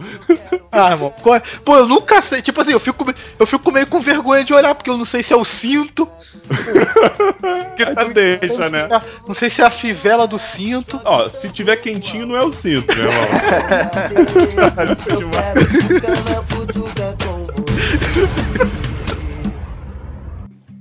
Ah, 0.78 0.92
irmão. 0.92 1.14
Pô, 1.64 1.78
eu 1.78 1.88
nunca 1.88 2.22
sei. 2.22 2.42
Tipo 2.42 2.60
assim, 2.60 2.74
eu 2.74 2.80
fico, 2.82 3.06
eu 3.40 3.46
fico 3.46 3.72
meio 3.72 3.88
com 3.88 4.02
vergonha 4.02 4.44
de 4.44 4.54
olhar, 4.54 4.76
porque 4.76 4.90
eu 4.90 4.98
não 4.98 5.06
sei 5.06 5.24
se 5.24 5.32
é 5.32 5.36
o 5.38 5.46
cinto. 5.46 6.06
que 7.78 7.86
tá 7.86 8.04
deixa, 8.04 8.48
não 8.48 8.70
né? 8.70 8.82
Se 8.82 8.94
é, 8.94 9.02
não 9.26 9.34
sei 9.34 9.50
se 9.50 9.62
é 9.62 9.66
a 9.66 9.72
fivela 9.72 10.28
do 10.28 10.38
cinto. 10.38 11.00
Ó, 11.06 11.30
se 11.30 11.48
tiver 11.48 11.78
quentinho, 11.78 12.26
não 12.26 12.36
é 12.36 12.44
o 12.44 12.52
cinto, 12.52 12.94
meu 12.94 13.06
irmão. 13.06 13.24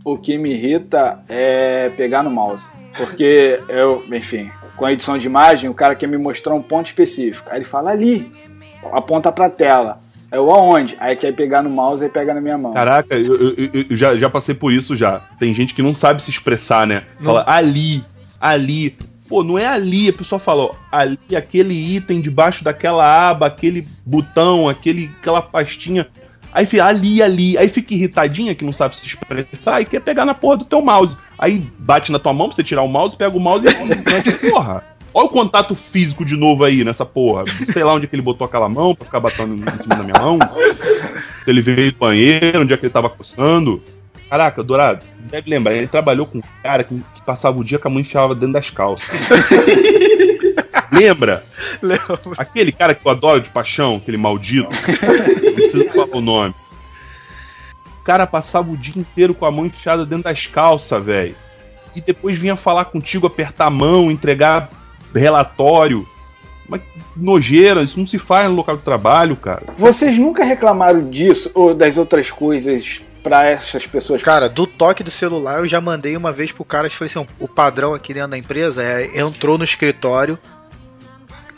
o 0.05 0.19
que 0.19 0.37
me 0.37 0.51
irrita 0.55 1.21
é 1.29 1.89
pegar 1.97 2.25
no 2.25 2.31
mouse. 2.31 2.69
Porque 2.97 3.61
eu, 3.69 4.05
enfim, 4.11 4.51
com 4.77 4.85
a 4.85 4.93
edição 4.93 5.17
de 5.17 5.27
imagem, 5.27 5.71
o 5.71 5.75
cara 5.75 5.95
quer 5.95 6.09
me 6.09 6.19
mostrar 6.19 6.53
um 6.55 6.63
ponto 6.63 6.87
específico. 6.87 7.49
Aí 7.51 7.59
ele 7.59 7.65
fala 7.65 7.91
ali, 7.91 8.31
aponta 8.93 9.31
pra 9.33 9.51
tela. 9.51 10.01
Eu 10.35 10.51
aonde? 10.51 10.97
Aí 10.99 11.15
quer 11.15 11.33
pegar 11.33 11.63
no 11.63 11.71
mouse 11.71 12.05
e 12.05 12.09
pega 12.09 12.35
na 12.35 12.41
minha 12.41 12.59
mão. 12.59 12.73
Caraca, 12.73 13.15
eu, 13.15 13.57
eu, 13.57 13.71
eu, 13.89 13.97
já, 13.97 14.17
já 14.17 14.29
passei 14.29 14.55
por 14.55 14.73
isso 14.73 14.97
já. 14.97 15.21
Tem 15.39 15.55
gente 15.55 15.75
que 15.75 15.83
não 15.83 15.95
sabe 15.95 16.21
se 16.23 16.31
expressar, 16.31 16.87
né? 16.87 17.05
Fala 17.23 17.45
ali, 17.47 18.03
ali. 18.41 18.97
Pô, 19.29 19.45
não 19.45 19.57
é 19.57 19.67
ali, 19.67 20.09
a 20.09 20.13
pessoa 20.13 20.39
fala, 20.39 20.65
ó, 20.65 20.75
ali, 20.91 21.19
aquele 21.37 21.75
item 21.75 22.21
debaixo 22.21 22.65
daquela 22.65 23.31
aba, 23.31 23.47
aquele 23.47 23.87
botão, 24.05 24.69
aquele, 24.69 25.09
aquela 25.21 25.41
pastinha. 25.41 26.07
Aí 26.53 26.67
fica 26.67 26.85
ali, 26.85 27.23
ali. 27.23 27.57
Aí 27.57 27.69
fica 27.69 27.95
irritadinha 27.95 28.55
que 28.55 28.65
não 28.65 28.73
sabe 28.73 28.97
se 28.97 29.07
expressar 29.07 29.81
e 29.81 29.85
quer 29.85 30.01
pegar 30.01 30.25
na 30.25 30.35
porra 30.35 30.59
do 30.59 30.65
teu 30.65 30.83
mouse. 30.83 31.17
Aí 31.39 31.59
bate 31.79 32.13
na 32.13 32.19
tua 32.19 32.33
mão 32.33 32.49
pra 32.49 32.57
você 32.57 32.65
tirar 32.65 32.83
o 32.83 32.89
mouse, 32.89 33.17
pega 33.17 33.37
o 33.37 33.41
mouse 33.41 33.67
e 33.67 34.33
porra. 34.51 34.85
Olha 35.15 35.27
o 35.27 35.31
contato 35.31 35.77
físico 35.77 36.25
de 36.25 36.37
novo 36.37 36.65
aí 36.65 36.85
nessa 36.85 37.07
porra. 37.07 37.45
Sei 37.73 37.85
lá 37.85 37.95
onde 37.95 38.07
é 38.07 38.09
que 38.09 38.17
ele 38.17 38.23
botou 38.23 38.45
aquela 38.45 38.69
mão 38.69 38.97
pra 38.97 39.05
ficar 39.05 39.21
batendo 39.21 39.55
em 39.55 39.83
cima 39.83 39.95
da 39.95 40.03
minha 40.03 40.21
mão. 40.21 40.39
Se 41.45 41.51
ele 41.51 41.63
veio 41.63 41.93
do 41.93 41.99
banheiro, 41.99 42.63
onde 42.63 42.75
é 42.75 42.77
que 42.77 42.85
ele 42.85 42.93
tava 42.93 43.09
coçando. 43.09 43.81
Caraca, 44.29 44.65
Dourado, 44.65 45.05
deve 45.31 45.49
lembrar, 45.49 45.75
ele 45.75 45.87
trabalhou 45.87 46.27
com 46.27 46.39
um 46.39 46.43
cara 46.61 46.83
que, 46.83 46.97
que 47.15 47.23
passava 47.25 47.57
o 47.61 47.65
dia 47.65 47.79
com 47.79 47.87
a 47.87 47.91
mão 47.91 48.01
enfiava 48.01 48.35
dentro 48.35 48.55
das 48.55 48.71
calças. 48.71 49.09
Lembra? 50.91 51.45
Lembra? 51.81 52.19
Aquele 52.37 52.73
cara 52.73 52.95
que 52.95 53.07
eu 53.07 53.13
adoro 53.13 53.41
de 53.41 53.51
paixão, 53.51 53.97
aquele 53.97 54.17
maldito. 54.17 54.71
Não 54.71 55.55
preciso 55.55 55.89
falar 55.91 56.17
o 56.17 56.21
nome. 56.21 56.55
O 58.01 58.05
cara 58.05 58.27
passava 58.27 58.69
o 58.71 58.77
dia 58.77 59.01
inteiro 59.01 59.35
com 59.35 59.47
a 59.47 59.51
mão 59.51 59.67
enfiada 59.67 60.05
dentro 60.05 60.25
das 60.25 60.47
calças, 60.47 61.05
velho. 61.05 61.37
E 61.95 62.01
depois 62.01 62.37
vinha 62.37 62.57
falar 62.57 62.87
contigo, 62.87 63.29
apertar 63.29 63.67
a 63.67 63.71
mão, 63.71 64.11
entregar 64.11 64.69
relatório. 65.21 66.07
Mas 66.69 66.81
nojeira, 67.17 67.83
isso 67.83 67.99
não 67.99 68.07
se 68.07 68.19
faz 68.19 68.49
no 68.49 68.55
local 68.55 68.77
de 68.77 68.83
trabalho, 68.83 69.37
cara. 69.37 69.63
Vocês 69.77 70.19
nunca 70.19 70.45
reclamaram 70.45 71.09
disso 71.11 71.51
ou 71.55 71.75
das 71.75 71.99
outras 71.99 72.31
coisas 72.31 73.03
para 73.23 73.47
essas 73.47 73.87
pessoas? 73.87 74.23
Cara, 74.23 74.49
do 74.49 74.67
toque 74.67 75.03
do 75.03 75.11
celular 75.11 75.59
eu 75.59 75.67
já 75.67 75.81
mandei 75.81 76.17
uma 76.17 76.33
vez 76.33 76.53
pro 76.53 76.65
cara 76.65 76.89
que 76.89 76.97
foi 76.97 77.07
assim, 77.07 77.27
o 77.39 77.49
padrão 77.49 77.95
aqui 77.95 78.15
dentro 78.15 78.31
da 78.31 78.39
empresa 78.39 78.83
é 78.83 79.19
entrou 79.19 79.59
no 79.59 79.65
escritório, 79.65 80.39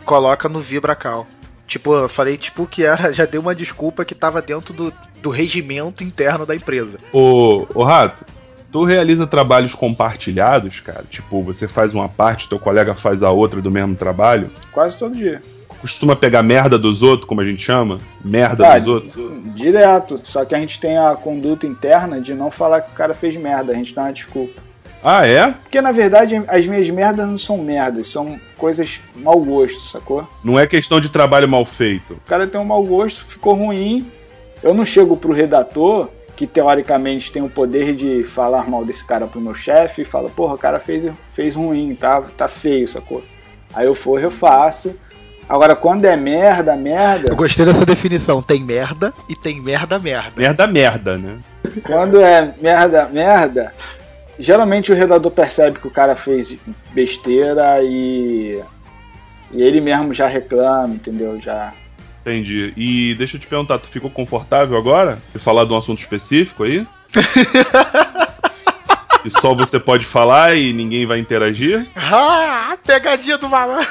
coloca 0.04 0.48
no 0.48 0.60
Vibracal. 0.60 1.26
Tipo, 1.66 1.94
eu 1.94 2.08
falei 2.08 2.36
tipo 2.36 2.66
que 2.66 2.84
era, 2.84 3.10
já 3.14 3.24
deu 3.26 3.40
uma 3.40 3.54
desculpa 3.54 4.04
que 4.04 4.14
tava 4.14 4.40
dentro 4.40 4.72
do, 4.72 4.92
do 5.20 5.30
regimento 5.30 6.04
interno 6.04 6.46
da 6.46 6.54
empresa. 6.54 6.98
Ô, 7.12 7.66
ô 7.74 7.82
Rato, 7.84 8.24
tu 8.76 8.84
realiza 8.84 9.26
trabalhos 9.26 9.74
compartilhados, 9.74 10.80
cara? 10.80 11.02
Tipo, 11.08 11.40
você 11.40 11.66
faz 11.66 11.94
uma 11.94 12.10
parte, 12.10 12.46
teu 12.46 12.58
colega 12.58 12.94
faz 12.94 13.22
a 13.22 13.30
outra 13.30 13.62
do 13.62 13.70
mesmo 13.70 13.96
trabalho? 13.96 14.50
Quase 14.70 14.98
todo 14.98 15.16
dia. 15.16 15.40
Costuma 15.80 16.14
pegar 16.14 16.42
merda 16.42 16.78
dos 16.78 17.00
outros, 17.00 17.26
como 17.26 17.40
a 17.40 17.44
gente 17.44 17.62
chama? 17.62 17.98
Merda 18.22 18.68
ah, 18.68 18.78
dos 18.78 18.88
outros? 18.88 19.54
Direto. 19.54 20.20
Só 20.24 20.44
que 20.44 20.54
a 20.54 20.58
gente 20.58 20.78
tem 20.78 20.98
a 20.98 21.14
conduta 21.14 21.66
interna 21.66 22.20
de 22.20 22.34
não 22.34 22.50
falar 22.50 22.82
que 22.82 22.90
o 22.90 22.94
cara 22.94 23.14
fez 23.14 23.34
merda, 23.34 23.72
a 23.72 23.74
gente 23.74 23.94
dá 23.94 24.02
uma 24.02 24.12
desculpa. 24.12 24.60
Ah, 25.02 25.26
é? 25.26 25.52
Porque 25.52 25.80
na 25.80 25.92
verdade 25.92 26.42
as 26.46 26.66
minhas 26.66 26.90
merdas 26.90 27.26
não 27.26 27.38
são 27.38 27.56
merdas, 27.56 28.08
são 28.08 28.38
coisas 28.58 29.00
mau 29.14 29.40
gosto, 29.40 29.86
sacou? 29.86 30.28
Não 30.44 30.58
é 30.58 30.66
questão 30.66 31.00
de 31.00 31.08
trabalho 31.08 31.48
mal 31.48 31.64
feito. 31.64 32.12
O 32.12 32.28
cara 32.28 32.46
tem 32.46 32.60
um 32.60 32.64
mau 32.64 32.84
gosto, 32.84 33.24
ficou 33.24 33.54
ruim. 33.54 34.06
Eu 34.62 34.74
não 34.74 34.84
chego 34.84 35.16
pro 35.16 35.32
redator 35.32 36.10
que 36.36 36.46
teoricamente 36.46 37.32
tem 37.32 37.42
o 37.42 37.48
poder 37.48 37.94
de 37.94 38.22
falar 38.22 38.68
mal 38.68 38.84
desse 38.84 39.04
cara 39.04 39.26
pro 39.26 39.40
meu 39.40 39.54
chefe 39.54 40.02
e 40.02 40.04
fala, 40.04 40.28
porra, 40.28 40.54
o 40.54 40.58
cara 40.58 40.78
fez, 40.78 41.10
fez 41.32 41.54
ruim, 41.54 41.94
tá, 41.94 42.20
tá 42.36 42.46
feio, 42.46 42.86
sacou? 42.86 43.24
Aí 43.74 43.86
eu 43.86 43.94
for, 43.94 44.20
eu 44.20 44.30
faço. 44.30 44.94
Agora, 45.48 45.74
quando 45.74 46.04
é 46.04 46.16
merda, 46.16 46.76
merda. 46.76 47.30
Eu 47.30 47.36
gostei 47.36 47.64
dessa 47.64 47.86
definição. 47.86 48.42
Tem 48.42 48.62
merda 48.62 49.12
e 49.28 49.34
tem 49.34 49.60
merda, 49.62 49.98
merda. 49.98 50.32
Merda, 50.36 50.66
merda, 50.66 51.18
né? 51.18 51.38
Quando 51.84 52.20
é 52.20 52.52
merda, 52.60 53.08
merda, 53.08 53.72
geralmente 54.38 54.92
o 54.92 54.94
redator 54.94 55.30
percebe 55.30 55.78
que 55.78 55.86
o 55.86 55.90
cara 55.90 56.14
fez 56.14 56.56
besteira 56.92 57.80
e. 57.82 58.60
E 59.52 59.62
ele 59.62 59.80
mesmo 59.80 60.12
já 60.12 60.26
reclama, 60.26 60.94
entendeu? 60.94 61.40
Já 61.40 61.72
Entendi. 62.26 62.72
E 62.76 63.14
deixa 63.14 63.36
eu 63.36 63.40
te 63.40 63.46
perguntar, 63.46 63.78
tu 63.78 63.86
ficou 63.86 64.10
confortável 64.10 64.76
agora? 64.76 65.22
De 65.32 65.38
falar 65.38 65.64
de 65.64 65.72
um 65.72 65.76
assunto 65.76 66.00
específico 66.00 66.64
aí? 66.64 66.84
que 69.22 69.30
só 69.30 69.54
você 69.54 69.78
pode 69.78 70.04
falar 70.04 70.56
e 70.56 70.72
ninguém 70.72 71.06
vai 71.06 71.20
interagir? 71.20 71.86
Ah, 71.94 72.76
pegadinha 72.84 73.38
do 73.38 73.48
malandro! 73.48 73.86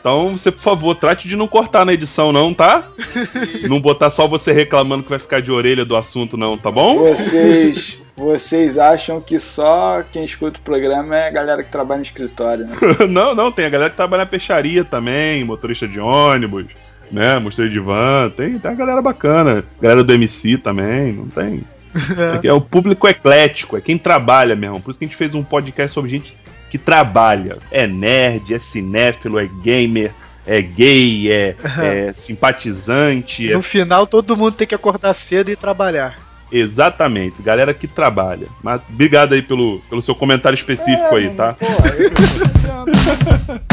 Então, 0.00 0.36
você, 0.36 0.50
por 0.50 0.62
favor, 0.62 0.96
trate 0.96 1.28
de 1.28 1.36
não 1.36 1.46
cortar 1.46 1.84
na 1.84 1.92
edição, 1.92 2.32
não, 2.32 2.52
tá? 2.52 2.82
não 3.68 3.80
botar 3.80 4.10
só 4.10 4.26
você 4.26 4.50
reclamando 4.50 5.04
que 5.04 5.10
vai 5.10 5.20
ficar 5.20 5.40
de 5.40 5.52
orelha 5.52 5.84
do 5.84 5.94
assunto, 5.94 6.36
não, 6.36 6.58
tá 6.58 6.72
bom? 6.72 6.98
Vocês. 6.98 7.96
Vocês 8.16 8.76
acham 8.76 9.20
que 9.20 9.38
só 9.38 10.02
quem 10.10 10.24
escuta 10.24 10.58
o 10.58 10.62
programa 10.62 11.16
é 11.16 11.28
a 11.28 11.30
galera 11.30 11.62
que 11.62 11.70
trabalha 11.70 11.98
no 11.98 12.04
escritório, 12.04 12.66
né? 12.66 12.74
não, 13.08 13.36
não, 13.36 13.52
tem 13.52 13.66
a 13.66 13.70
galera 13.70 13.90
que 13.90 13.96
trabalha 13.96 14.24
na 14.24 14.30
peixaria 14.30 14.84
também, 14.84 15.44
motorista 15.44 15.86
de 15.86 16.00
ônibus 16.00 16.66
né? 17.10 17.38
Mostrei 17.38 17.68
de 17.68 17.78
van, 17.78 18.30
tem, 18.36 18.58
tem 18.58 18.70
uma 18.70 18.76
galera 18.76 19.02
bacana. 19.02 19.64
Galera 19.80 20.04
do 20.04 20.12
MC 20.12 20.58
também, 20.58 21.12
não 21.12 21.26
tem. 21.26 21.62
É. 22.42 22.46
é 22.46 22.52
o 22.52 22.60
público 22.60 23.08
eclético, 23.08 23.76
é 23.76 23.80
quem 23.80 23.98
trabalha 23.98 24.54
mesmo. 24.54 24.80
Por 24.80 24.90
isso 24.90 24.98
que 24.98 25.04
a 25.04 25.08
gente 25.08 25.16
fez 25.16 25.34
um 25.34 25.42
podcast 25.42 25.92
sobre 25.92 26.08
gente 26.08 26.36
que 26.70 26.78
trabalha. 26.78 27.58
É 27.68 27.84
nerd, 27.84 28.54
é 28.54 28.60
cinéfilo, 28.60 29.40
é 29.40 29.48
gamer, 29.64 30.12
é 30.46 30.62
gay, 30.62 31.32
é, 31.32 31.56
é 31.82 32.12
simpatizante. 32.14 33.48
No 33.48 33.58
é... 33.58 33.62
final, 33.62 34.06
todo 34.06 34.36
mundo 34.36 34.52
tem 34.52 34.66
que 34.66 34.74
acordar 34.74 35.14
cedo 35.14 35.50
e 35.50 35.56
trabalhar. 35.56 36.16
Exatamente, 36.52 37.42
galera 37.42 37.72
que 37.72 37.86
trabalha. 37.86 38.46
Mas 38.62 38.80
obrigado 38.88 39.34
aí 39.34 39.42
pelo, 39.42 39.80
pelo 39.88 40.02
seu 40.02 40.14
comentário 40.14 40.56
específico 40.56 41.16
é, 41.16 41.18
aí, 41.18 41.30
tá? 41.30 41.54
Porra, 41.54 41.88
eu... 41.96 43.60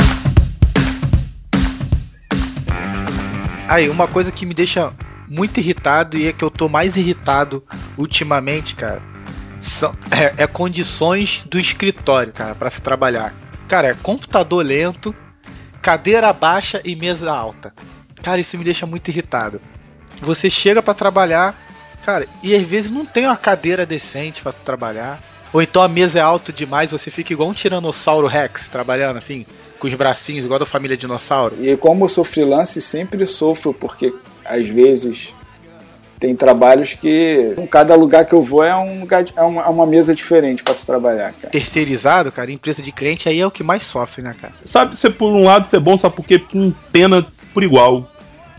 Aí, 3.67 3.89
uma 3.89 4.07
coisa 4.07 4.31
que 4.31 4.45
me 4.45 4.53
deixa 4.53 4.93
muito 5.27 5.59
irritado 5.59 6.17
e 6.17 6.27
é 6.27 6.31
que 6.31 6.43
eu 6.43 6.49
tô 6.49 6.69
mais 6.69 6.95
irritado 6.95 7.61
ultimamente, 7.97 8.75
cara, 8.75 9.01
são, 9.59 9.93
é, 10.09 10.43
é 10.43 10.47
condições 10.47 11.43
do 11.49 11.59
escritório, 11.59 12.31
cara, 12.31 12.55
para 12.55 12.69
se 12.69 12.81
trabalhar. 12.81 13.33
Cara, 13.67 13.89
é 13.89 13.93
computador 13.93 14.65
lento, 14.65 15.13
cadeira 15.81 16.31
baixa 16.31 16.81
e 16.85 16.95
mesa 16.95 17.29
alta. 17.29 17.73
Cara, 18.23 18.39
isso 18.39 18.57
me 18.57 18.63
deixa 18.63 18.85
muito 18.85 19.09
irritado. 19.09 19.61
Você 20.21 20.49
chega 20.49 20.81
para 20.81 20.93
trabalhar, 20.93 21.53
cara, 22.05 22.25
e 22.41 22.55
às 22.55 22.65
vezes 22.65 22.89
não 22.89 23.05
tem 23.05 23.25
uma 23.25 23.35
cadeira 23.35 23.85
decente 23.85 24.41
para 24.41 24.53
trabalhar. 24.53 25.21
Ou 25.51 25.61
então 25.61 25.81
a 25.81 25.87
mesa 25.87 26.19
é 26.19 26.21
alta 26.21 26.53
demais, 26.53 26.91
você 26.91 27.11
fica 27.11 27.33
igual 27.33 27.49
um 27.49 27.53
tiranossauro 27.53 28.27
Rex 28.27 28.69
trabalhando 28.69 29.17
assim 29.17 29.45
com 29.77 29.87
os 29.87 29.93
bracinhos, 29.93 30.45
igual 30.45 30.59
da 30.59 30.65
família 30.65 30.97
dinossauro. 30.97 31.55
E 31.61 31.75
como 31.77 32.05
eu 32.05 32.09
sou 32.09 32.23
freelance, 32.23 32.81
sempre 32.81 33.25
sofro, 33.25 33.73
porque 33.73 34.13
às 34.45 34.67
vezes 34.67 35.33
tem 36.19 36.35
trabalhos 36.35 36.93
que 36.93 37.53
em 37.57 37.67
cada 37.67 37.95
lugar 37.95 38.25
que 38.25 38.33
eu 38.33 38.41
vou 38.41 38.63
é, 38.63 38.75
um 38.75 39.01
lugar, 39.01 39.23
é, 39.35 39.41
uma, 39.41 39.61
é 39.61 39.67
uma 39.67 39.85
mesa 39.85 40.15
diferente 40.15 40.63
para 40.63 40.73
se 40.73 40.85
trabalhar, 40.85 41.31
cara. 41.33 41.51
Terceirizado, 41.51 42.31
cara, 42.31 42.51
empresa 42.51 42.81
de 42.81 42.91
cliente 42.91 43.29
aí 43.29 43.39
é 43.39 43.45
o 43.45 43.51
que 43.51 43.63
mais 43.63 43.83
sofre, 43.83 44.23
né, 44.23 44.35
cara? 44.39 44.53
Sabe, 44.65 44.97
você 44.97 45.09
por 45.09 45.31
um 45.31 45.43
lado 45.43 45.67
ser 45.67 45.77
é 45.77 45.79
bom, 45.79 45.97
sabe 45.97 46.15
por 46.15 46.25
quê? 46.25 46.39
Porque 46.39 46.57
empena 46.57 47.25
por 47.53 47.63
igual, 47.63 48.09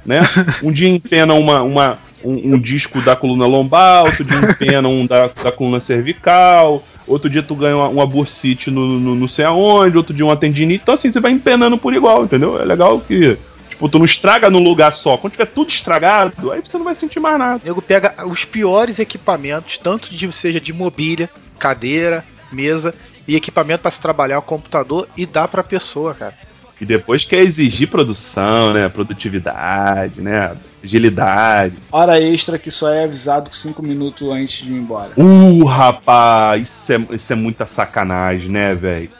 né? 0.07 0.20
um 0.62 0.70
dia 0.70 0.88
empena 0.88 1.35
uma, 1.35 1.62
uma, 1.62 1.98
um, 2.24 2.54
um, 2.54 2.59
disco 2.59 3.00
da 3.00 3.14
coluna 3.16 3.46
lombar, 3.46 4.04
outro 4.04 4.24
dia 4.24 4.38
empena 4.50 4.88
um 4.88 5.07
da, 5.07 5.28
da 5.28 5.52
coluna 5.52 5.81
cervical, 5.81 6.83
outro 7.07 7.28
dia 7.31 7.42
tu 7.42 7.54
ganha 7.54 7.76
uma, 7.76 7.88
uma 7.88 8.07
bursite 8.07 8.70
no, 8.70 8.98
no 8.98 9.14
não 9.14 9.28
sei 9.28 9.44
aonde, 9.44 9.96
outro 9.96 10.14
dia 10.14 10.24
uma 10.24 10.37
tendinite. 10.37 10.83
Então, 10.83 10.94
assim, 10.94 11.12
você 11.12 11.20
vai 11.20 11.33
empenando 11.33 11.78
por 11.78 11.94
igual, 11.94 12.24
entendeu? 12.24 12.61
É 12.61 12.64
legal 12.64 13.00
que. 13.00 13.37
Tipo, 13.68 13.88
tu 13.88 13.98
não 13.98 14.04
estraga 14.04 14.50
num 14.50 14.62
lugar 14.62 14.92
só. 14.92 15.16
Quando 15.16 15.35
tiver 15.35 15.46
tudo 15.46 15.68
estragado, 15.68 16.50
aí 16.50 16.61
você 16.61 16.76
não 16.76 16.85
vai 16.85 16.94
sentir 16.94 17.20
mais 17.20 17.38
nada. 17.38 17.61
O 17.62 17.66
nego 17.66 17.81
pega 17.81 18.14
os 18.26 18.44
piores 18.44 18.98
equipamentos, 18.98 19.78
tanto 19.78 20.12
de 20.12 20.33
seja 20.33 20.61
de 20.61 20.72
mobília, 20.72 21.31
cadeira, 21.59 22.24
mesa 22.50 22.94
e 23.26 23.37
equipamento 23.37 23.83
para 23.83 23.90
se 23.90 24.00
trabalhar 24.00 24.38
o 24.38 24.42
computador 24.42 25.09
e 25.16 25.24
dá 25.26 25.46
pra 25.46 25.62
pessoa, 25.62 26.14
cara. 26.14 26.35
E 26.80 26.84
depois 26.84 27.24
quer 27.24 27.40
exigir 27.40 27.88
produção, 27.88 28.72
né? 28.72 28.88
Produtividade, 28.88 30.20
né? 30.20 30.54
Agilidade. 30.82 31.74
Hora 31.90 32.20
extra 32.20 32.58
que 32.58 32.70
só 32.70 32.88
é 32.88 33.04
avisado 33.04 33.54
5 33.54 33.82
minutos 33.82 34.28
antes 34.30 34.64
de 34.64 34.72
ir 34.72 34.76
embora. 34.76 35.10
Uh, 35.16 35.64
rapaz, 35.64 36.68
isso 36.68 36.92
é, 36.92 37.16
isso 37.16 37.32
é 37.32 37.36
muita 37.36 37.66
sacanagem, 37.66 38.48
né, 38.48 38.74
velho? 38.74 39.10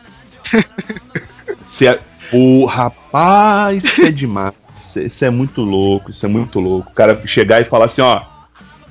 é. 1.83 1.99
Pô, 2.31 2.67
rapaz, 2.67 3.85
isso 3.85 4.03
é 4.03 4.11
demais. 4.11 4.55
Isso 4.97 5.25
é 5.25 5.31
muito 5.31 5.63
louco, 5.63 6.11
isso 6.11 6.25
é 6.27 6.29
muito 6.29 6.61
louco. 6.61 6.91
O 6.91 6.95
cara 6.95 7.21
chegar 7.27 7.61
e 7.61 7.65
falar 7.65 7.87
assim, 7.87 8.03
ó, 8.03 8.21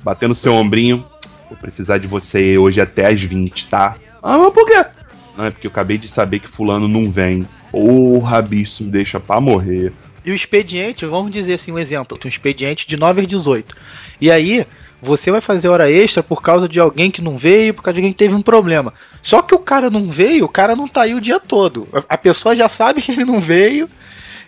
batendo 0.02 0.34
seu 0.34 0.52
ombrinho, 0.52 1.04
vou 1.48 1.56
precisar 1.56 1.98
de 1.98 2.06
você 2.06 2.58
hoje 2.58 2.80
até 2.80 3.06
as 3.06 3.20
20, 3.20 3.68
tá? 3.68 3.96
Ah, 4.22 4.38
mas 4.38 4.52
por 4.52 4.66
quê? 4.66 4.84
Não, 5.36 5.44
é 5.44 5.50
porque 5.50 5.66
eu 5.66 5.70
acabei 5.70 5.96
de 5.96 6.08
saber 6.08 6.40
que 6.40 6.48
fulano 6.48 6.88
não 6.88 7.10
vem. 7.10 7.46
Porra, 7.70 8.40
bicho, 8.42 8.84
me 8.84 8.90
deixa 8.90 9.20
pra 9.20 9.40
morrer. 9.40 9.92
E 10.24 10.30
o 10.30 10.34
expediente, 10.34 11.06
vamos 11.06 11.32
dizer 11.32 11.54
assim, 11.54 11.72
um 11.72 11.78
exemplo, 11.78 12.18
um 12.22 12.28
expediente 12.28 12.86
de 12.86 12.96
9 12.96 13.22
às 13.22 13.26
18. 13.26 13.76
E 14.20 14.30
aí, 14.30 14.66
você 15.00 15.30
vai 15.30 15.40
fazer 15.40 15.68
hora 15.68 15.90
extra 15.90 16.22
por 16.22 16.42
causa 16.42 16.68
de 16.68 16.80
alguém 16.80 17.10
que 17.10 17.22
não 17.22 17.38
veio, 17.38 17.72
por 17.72 17.82
causa 17.82 17.94
de 17.94 18.00
alguém 18.00 18.12
que 18.12 18.18
teve 18.18 18.34
um 18.34 18.42
problema. 18.42 18.92
Só 19.22 19.40
que 19.42 19.54
o 19.54 19.58
cara 19.58 19.88
não 19.88 20.10
veio, 20.10 20.44
o 20.44 20.48
cara 20.48 20.74
não 20.74 20.88
tá 20.88 21.02
aí 21.02 21.14
o 21.14 21.20
dia 21.20 21.38
todo. 21.38 21.88
A 22.08 22.18
pessoa 22.18 22.56
já 22.56 22.68
sabe 22.68 23.00
que 23.00 23.12
ele 23.12 23.24
não 23.24 23.40
veio, 23.40 23.88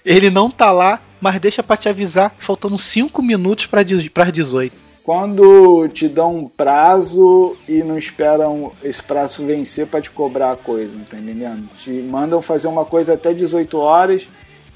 ele 0.04 0.28
não 0.28 0.50
tá 0.50 0.70
lá, 0.70 1.00
mas 1.20 1.40
deixa 1.40 1.62
para 1.62 1.76
te 1.76 1.88
avisar, 1.88 2.34
faltando 2.38 2.76
5 2.76 3.22
minutos 3.22 3.66
para 3.66 3.82
as 3.82 4.32
18 4.32 4.89
quando 5.10 5.88
te 5.88 6.06
dão 6.06 6.36
um 6.36 6.46
prazo 6.46 7.56
e 7.68 7.82
não 7.82 7.98
esperam 7.98 8.70
esse 8.80 9.02
prazo 9.02 9.44
vencer 9.44 9.88
para 9.88 10.00
te 10.00 10.08
cobrar 10.08 10.52
a 10.52 10.56
coisa, 10.56 10.96
tá 11.10 11.16
entendendo? 11.16 11.68
Te 11.76 11.90
mandam 11.90 12.40
fazer 12.40 12.68
uma 12.68 12.84
coisa 12.84 13.14
até 13.14 13.34
18 13.34 13.76
horas 13.76 14.28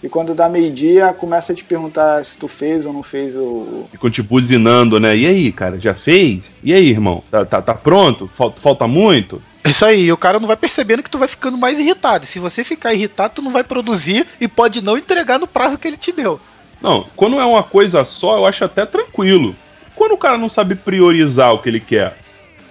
e 0.02 0.08
quando 0.08 0.34
dá 0.34 0.48
meio-dia 0.48 1.12
começa 1.12 1.52
a 1.52 1.54
te 1.54 1.62
perguntar 1.62 2.24
se 2.24 2.36
tu 2.36 2.48
fez 2.48 2.84
ou 2.84 2.92
não 2.92 3.04
fez 3.04 3.36
o. 3.36 3.84
Ficam 3.92 4.10
te 4.10 4.24
buzinando, 4.24 4.98
né? 4.98 5.16
E 5.16 5.24
aí, 5.24 5.52
cara, 5.52 5.78
já 5.78 5.94
fez? 5.94 6.42
E 6.64 6.74
aí, 6.74 6.88
irmão? 6.88 7.22
Tá, 7.30 7.44
tá, 7.44 7.62
tá 7.62 7.74
pronto? 7.76 8.28
Falta, 8.36 8.60
falta 8.60 8.88
muito? 8.88 9.40
Isso 9.64 9.86
aí, 9.86 10.10
o 10.10 10.16
cara 10.16 10.40
não 10.40 10.48
vai 10.48 10.56
percebendo 10.56 11.04
que 11.04 11.10
tu 11.10 11.18
vai 11.18 11.28
ficando 11.28 11.56
mais 11.56 11.78
irritado. 11.78 12.24
E 12.24 12.26
se 12.26 12.40
você 12.40 12.64
ficar 12.64 12.92
irritado, 12.92 13.34
tu 13.36 13.42
não 13.42 13.52
vai 13.52 13.62
produzir 13.62 14.26
e 14.40 14.48
pode 14.48 14.82
não 14.82 14.98
entregar 14.98 15.38
no 15.38 15.46
prazo 15.46 15.78
que 15.78 15.86
ele 15.86 15.96
te 15.96 16.10
deu. 16.10 16.40
Não, 16.82 17.06
quando 17.14 17.40
é 17.40 17.44
uma 17.44 17.62
coisa 17.62 18.04
só, 18.04 18.36
eu 18.36 18.46
acho 18.46 18.64
até 18.64 18.84
tranquilo. 18.84 19.54
Quando 19.94 20.12
o 20.12 20.18
cara 20.18 20.36
não 20.36 20.48
sabe 20.48 20.74
priorizar 20.74 21.52
o 21.54 21.58
que 21.58 21.68
ele 21.68 21.80
quer, 21.80 22.16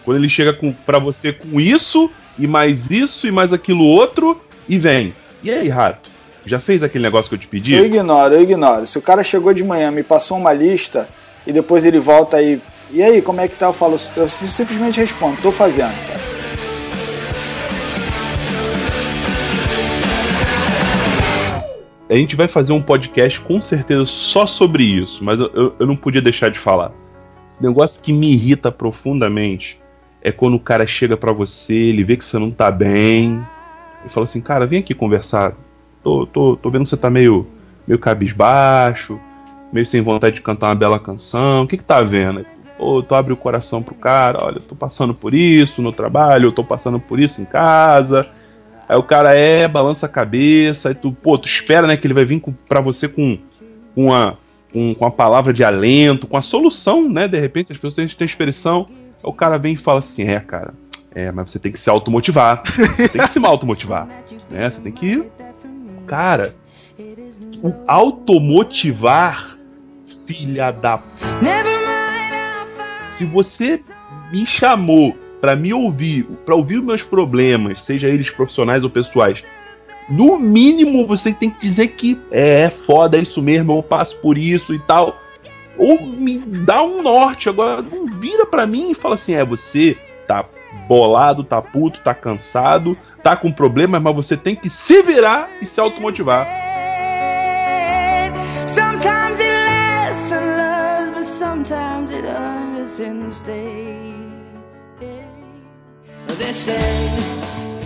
quando 0.04 0.18
ele 0.18 0.30
chega 0.30 0.58
pra 0.86 1.00
você 1.00 1.32
com 1.32 1.60
isso, 1.60 2.12
e 2.38 2.46
mais 2.46 2.90
isso, 2.92 3.28
e 3.28 3.32
mais 3.32 3.54
aquilo 3.54 3.86
outro, 3.86 4.42
e 4.68 4.78
vem. 4.78 5.14
E 5.42 5.50
aí, 5.50 5.70
rato? 5.70 6.10
Já 6.46 6.60
fez 6.60 6.84
aquele 6.84 7.06
negócio 7.06 7.30
que 7.30 7.36
eu 7.36 7.40
te 7.40 7.48
pedi? 7.48 7.74
Eu 7.74 7.86
ignoro, 7.86 8.34
eu 8.34 8.42
ignoro. 8.42 8.86
Se 8.86 8.98
o 8.98 9.02
cara 9.02 9.24
chegou 9.24 9.54
de 9.54 9.64
manhã, 9.64 9.90
me 9.92 10.04
passou 10.04 10.38
uma 10.38 10.52
lista, 10.52 11.08
e 11.48 11.54
depois 11.54 11.86
ele 11.86 12.00
volta 12.00 12.38
aí, 12.38 12.62
e 12.92 13.02
aí, 13.02 13.22
como 13.22 13.40
é 13.40 13.48
que 13.48 13.56
tá? 13.56 13.68
Eu 13.68 13.74
falo, 13.74 13.96
eu 14.18 14.28
simplesmente 14.28 15.00
respondo, 15.00 15.42
tô 15.42 15.52
fazendo, 15.52 15.94
cara. 16.08 16.34
A 22.10 22.16
gente 22.16 22.36
vai 22.36 22.48
fazer 22.48 22.74
um 22.74 22.82
podcast 22.82 23.40
com 23.40 23.60
certeza 23.62 24.06
só 24.06 24.46
sobre 24.46 24.84
isso, 24.84 25.24
mas 25.24 25.40
eu, 25.40 25.74
eu 25.80 25.88
não 25.88 25.96
podia 25.96 26.22
deixar 26.22 26.52
de 26.52 26.60
falar. 26.60 26.92
Esse 27.54 27.64
negócio 27.64 28.02
que 28.02 28.12
me 28.12 28.32
irrita 28.32 28.72
profundamente 28.72 29.80
é 30.22 30.32
quando 30.32 30.56
o 30.56 30.60
cara 30.60 30.88
chega 30.88 31.16
para 31.16 31.32
você, 31.32 31.74
ele 31.74 32.04
vê 32.04 32.18
que 32.18 32.26
você 32.26 32.40
não 32.40 32.50
tá 32.50 32.72
bem, 32.72 33.44
e 34.06 34.10
fala 34.10 34.26
assim, 34.26 34.42
cara, 34.42 34.66
vem 34.66 34.80
aqui 34.80 34.94
conversar. 34.94 35.54
Tô, 36.02 36.26
tô, 36.26 36.58
tô 36.58 36.70
vendo 36.70 36.84
que 36.84 36.90
você 36.90 36.98
tá 36.98 37.10
meio, 37.10 37.48
meio 37.88 38.00
cabisbaixo, 38.00 39.20
meio 39.72 39.86
sem 39.86 40.02
vontade 40.02 40.36
de 40.36 40.42
cantar 40.42 40.68
uma 40.68 40.76
bela 40.76 41.00
canção. 41.00 41.64
O 41.64 41.68
que 41.68 41.78
que 41.78 41.84
tá 41.84 42.02
vendo? 42.02 42.46
Pô, 42.78 43.02
tu 43.02 43.16
abre 43.16 43.32
o 43.32 43.38
coração 43.38 43.82
pro 43.82 43.96
cara, 43.96 44.44
olha, 44.44 44.60
tô 44.60 44.76
passando 44.76 45.14
por 45.14 45.34
isso 45.34 45.82
no 45.82 45.94
trabalho, 45.94 46.48
eu 46.48 46.52
tô 46.52 46.64
passando 46.64 47.00
por 47.00 47.20
isso 47.20 47.42
em 47.42 47.46
casa. 47.46 48.28
Aí 48.88 48.98
o 48.98 49.04
cara 49.04 49.34
é, 49.34 49.68
balança 49.68 50.06
a 50.06 50.10
cabeça, 50.10 50.90
aí 50.90 50.96
tu, 50.96 51.12
pô, 51.12 51.38
tu 51.38 51.48
espera, 51.48 51.88
né, 51.88 51.96
que 51.96 52.06
ele 52.06 52.14
vai 52.14 52.26
vir 52.26 52.40
com, 52.42 52.52
pra 52.52 52.82
você 52.82 53.08
com, 53.08 53.38
com 53.96 54.06
uma 54.08 54.38
com, 54.74 54.94
com 54.96 55.06
a 55.06 55.12
palavra 55.12 55.54
de 55.54 55.64
alento, 55.64 56.28
com 56.28 56.36
a 56.36 56.42
solução, 56.42 57.08
né? 57.08 57.28
De 57.28 57.40
repente, 57.40 57.72
as 57.72 57.78
pessoas 57.78 58.14
têm 58.16 58.26
expressão, 58.26 58.88
o 59.22 59.32
cara 59.32 59.58
vem 59.58 59.76
e 59.76 59.78
fala 59.78 60.00
assim: 60.00 60.24
é, 60.24 60.40
cara, 60.40 60.74
é, 61.14 61.32
mas 61.32 61.52
você 61.52 61.60
tem 61.60 61.72
que 61.72 61.80
se 61.80 61.90
automotivar. 61.90 62.64
Você 62.98 63.10
tem 63.10 63.22
que 63.22 63.30
se 63.30 63.46
automotivar. 63.46 64.08
Né? 64.50 64.70
Você 64.70 64.82
tem 64.82 64.92
que. 64.92 65.24
Cara, 66.08 66.56
o 67.62 67.74
automotivar, 67.88 69.58
filha 70.26 70.72
da. 70.72 71.02
Se 73.12 73.26
você 73.26 73.80
me 74.32 74.46
chamou 74.46 75.16
para 75.40 75.56
me 75.56 75.74
ouvir, 75.74 76.24
para 76.46 76.56
ouvir 76.56 76.80
os 76.80 76.84
meus 76.84 77.04
problemas, 77.04 77.84
seja 77.84 78.08
eles 78.08 78.30
profissionais 78.30 78.84
ou 78.84 78.90
pessoais, 78.90 79.44
no 80.10 80.38
mínimo 80.38 81.08
você 81.08 81.34
tem 81.34 81.50
que 81.50 81.60
dizer 81.60 81.90
que 81.90 82.20
é, 82.32 82.64
é 82.64 82.70
foda 82.70 83.18
isso 83.18 83.42
mesmo, 83.42 83.78
eu 83.78 83.84
passo 83.84 84.18
por 84.18 84.38
isso 84.38 84.74
e 84.74 84.80
tal. 84.80 85.20
Ou 85.78 86.02
me 86.02 86.38
dá 86.40 86.84
um 86.84 87.02
norte. 87.02 87.50
Agora, 87.50 87.82
não 87.82 88.06
vira 88.08 88.46
pra 88.46 88.66
mim 88.66 88.92
e 88.92 88.96
fala 88.96 89.16
assim: 89.16 89.34
é, 89.34 89.44
você 89.44 89.98
tá 90.28 90.46
bolado, 90.88 91.44
tá 91.44 91.62
puto, 91.62 92.00
tá 92.04 92.14
cansado, 92.14 92.98
tá 93.22 93.36
com 93.36 93.52
problemas, 93.52 94.02
mas 94.02 94.16
você 94.16 94.38
tem 94.38 94.56
que 94.56 94.70
se 94.70 95.02
virar 95.02 95.50
e 95.62 95.66
se 95.66 95.80
automotivar. 95.80 96.48
Sometimes 98.68 99.40
it 99.40 99.52
lasts 99.52 100.32
and 100.32 100.58
loves, 100.58 101.10
but 101.12 101.24
sometimes 101.24 102.12
it 102.12 102.26
hurts 102.26 103.00
and 103.00 103.34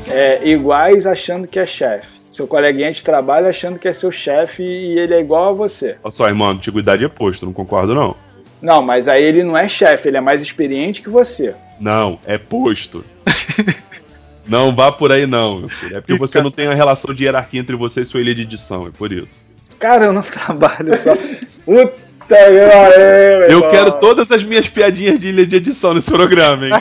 é, 0.09 0.47
iguais 0.47 1.05
achando 1.05 1.47
que 1.47 1.59
é 1.59 1.65
chefe. 1.65 2.17
Seu 2.31 2.47
coleguinha 2.47 2.91
de 2.91 3.03
trabalho 3.03 3.47
achando 3.47 3.79
que 3.79 3.87
é 3.87 3.93
seu 3.93 4.11
chefe 4.11 4.63
e 4.63 4.99
ele 4.99 5.13
é 5.13 5.19
igual 5.19 5.49
a 5.49 5.53
você. 5.53 5.97
Olha 6.03 6.11
só, 6.11 6.27
irmão, 6.27 6.49
antiguidade 6.51 7.03
é 7.03 7.07
posto, 7.07 7.45
não 7.45 7.53
concordo 7.53 7.95
não. 7.95 8.15
Não, 8.61 8.81
mas 8.81 9.07
aí 9.07 9.23
ele 9.23 9.43
não 9.43 9.57
é 9.57 9.67
chefe, 9.67 10.07
ele 10.07 10.17
é 10.17 10.21
mais 10.21 10.41
experiente 10.41 11.01
que 11.01 11.09
você. 11.09 11.55
Não, 11.79 12.19
é 12.25 12.37
posto. 12.37 13.05
não 14.47 14.75
vá 14.75 14.91
por 14.91 15.11
aí 15.11 15.25
não, 15.25 15.57
meu 15.59 15.69
filho. 15.69 15.97
É 15.97 16.01
porque 16.01 16.17
você 16.17 16.41
não 16.41 16.51
tem 16.51 16.67
uma 16.67 16.75
relação 16.75 17.13
de 17.13 17.23
hierarquia 17.23 17.59
entre 17.59 17.75
você 17.75 18.01
e 18.01 18.05
sua 18.05 18.21
ilha 18.21 18.33
de 18.33 18.41
edição, 18.41 18.87
é 18.87 18.91
por 18.91 19.11
isso. 19.11 19.47
Cara, 19.79 20.05
eu 20.05 20.13
não 20.13 20.21
trabalho 20.23 20.95
só. 20.97 21.13
Puta 22.27 22.35
eu, 22.35 23.61
eu 23.61 23.69
quero 23.69 23.93
todas 23.93 24.29
as 24.31 24.43
minhas 24.43 24.67
piadinhas 24.67 25.17
de 25.17 25.29
ilha 25.29 25.45
de 25.45 25.55
edição 25.55 25.93
nesse 25.93 26.11
programa, 26.11 26.65
hein? 26.65 26.73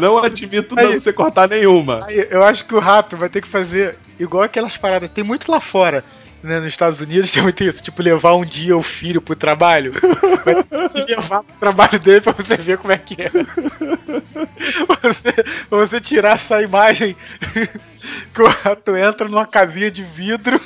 Não 0.00 0.16
admito 0.16 0.78
aí, 0.78 0.86
não 0.86 0.92
você 1.00 1.12
cortar 1.12 1.46
nenhuma. 1.46 2.00
Aí, 2.06 2.26
eu 2.30 2.42
acho 2.42 2.64
que 2.64 2.74
o 2.74 2.78
rato 2.78 3.14
vai 3.14 3.28
ter 3.28 3.42
que 3.42 3.48
fazer 3.48 3.96
igual 4.18 4.42
aquelas 4.42 4.78
paradas. 4.78 5.10
Tem 5.10 5.22
muito 5.22 5.50
lá 5.52 5.60
fora. 5.60 6.02
Né, 6.42 6.58
nos 6.58 6.68
Estados 6.68 7.00
Unidos 7.00 7.30
tem 7.32 7.42
muito 7.42 7.64
isso, 7.64 7.82
tipo, 7.82 8.02
levar 8.02 8.34
um 8.34 8.44
dia 8.44 8.76
o 8.76 8.82
filho 8.82 9.20
pro 9.20 9.34
trabalho. 9.34 9.92
Vai 10.44 11.04
levar 11.06 11.42
pro 11.42 11.56
trabalho 11.56 11.98
dele 11.98 12.20
pra 12.20 12.32
você 12.32 12.56
ver 12.56 12.76
como 12.76 12.92
é 12.92 12.98
que 12.98 13.16
é. 13.20 13.30
Você, 14.88 15.44
você 15.70 16.00
tirar 16.00 16.34
essa 16.34 16.60
imagem 16.60 17.16
que 18.34 18.42
o 18.42 18.46
rato 18.46 18.94
entra 18.94 19.26
numa 19.26 19.46
casinha 19.46 19.90
de 19.90 20.02
vidro 20.02 20.60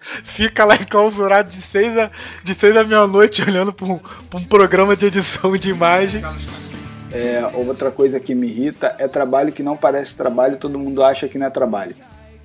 fica 0.24 0.64
lá 0.64 0.74
enclausurado 0.74 1.50
de 1.50 1.60
6 1.60 1.98
a, 1.98 2.10
de 2.42 2.54
seis 2.54 2.76
a 2.76 2.84
meia-noite 2.84 3.42
olhando 3.42 3.72
para 3.72 3.86
um, 3.86 4.00
um, 4.34 4.44
programa 4.44 4.96
de 4.96 5.06
edição 5.06 5.56
de 5.56 5.70
imagem. 5.70 6.22
É, 7.12 7.42
outra 7.54 7.90
coisa 7.90 8.20
que 8.20 8.34
me 8.34 8.48
irrita 8.48 8.94
é 8.98 9.08
trabalho 9.08 9.52
que 9.52 9.62
não 9.62 9.76
parece 9.76 10.16
trabalho 10.16 10.56
todo 10.56 10.78
mundo 10.78 11.02
acha 11.02 11.28
que 11.28 11.38
não 11.38 11.46
é 11.46 11.50
trabalho. 11.50 11.94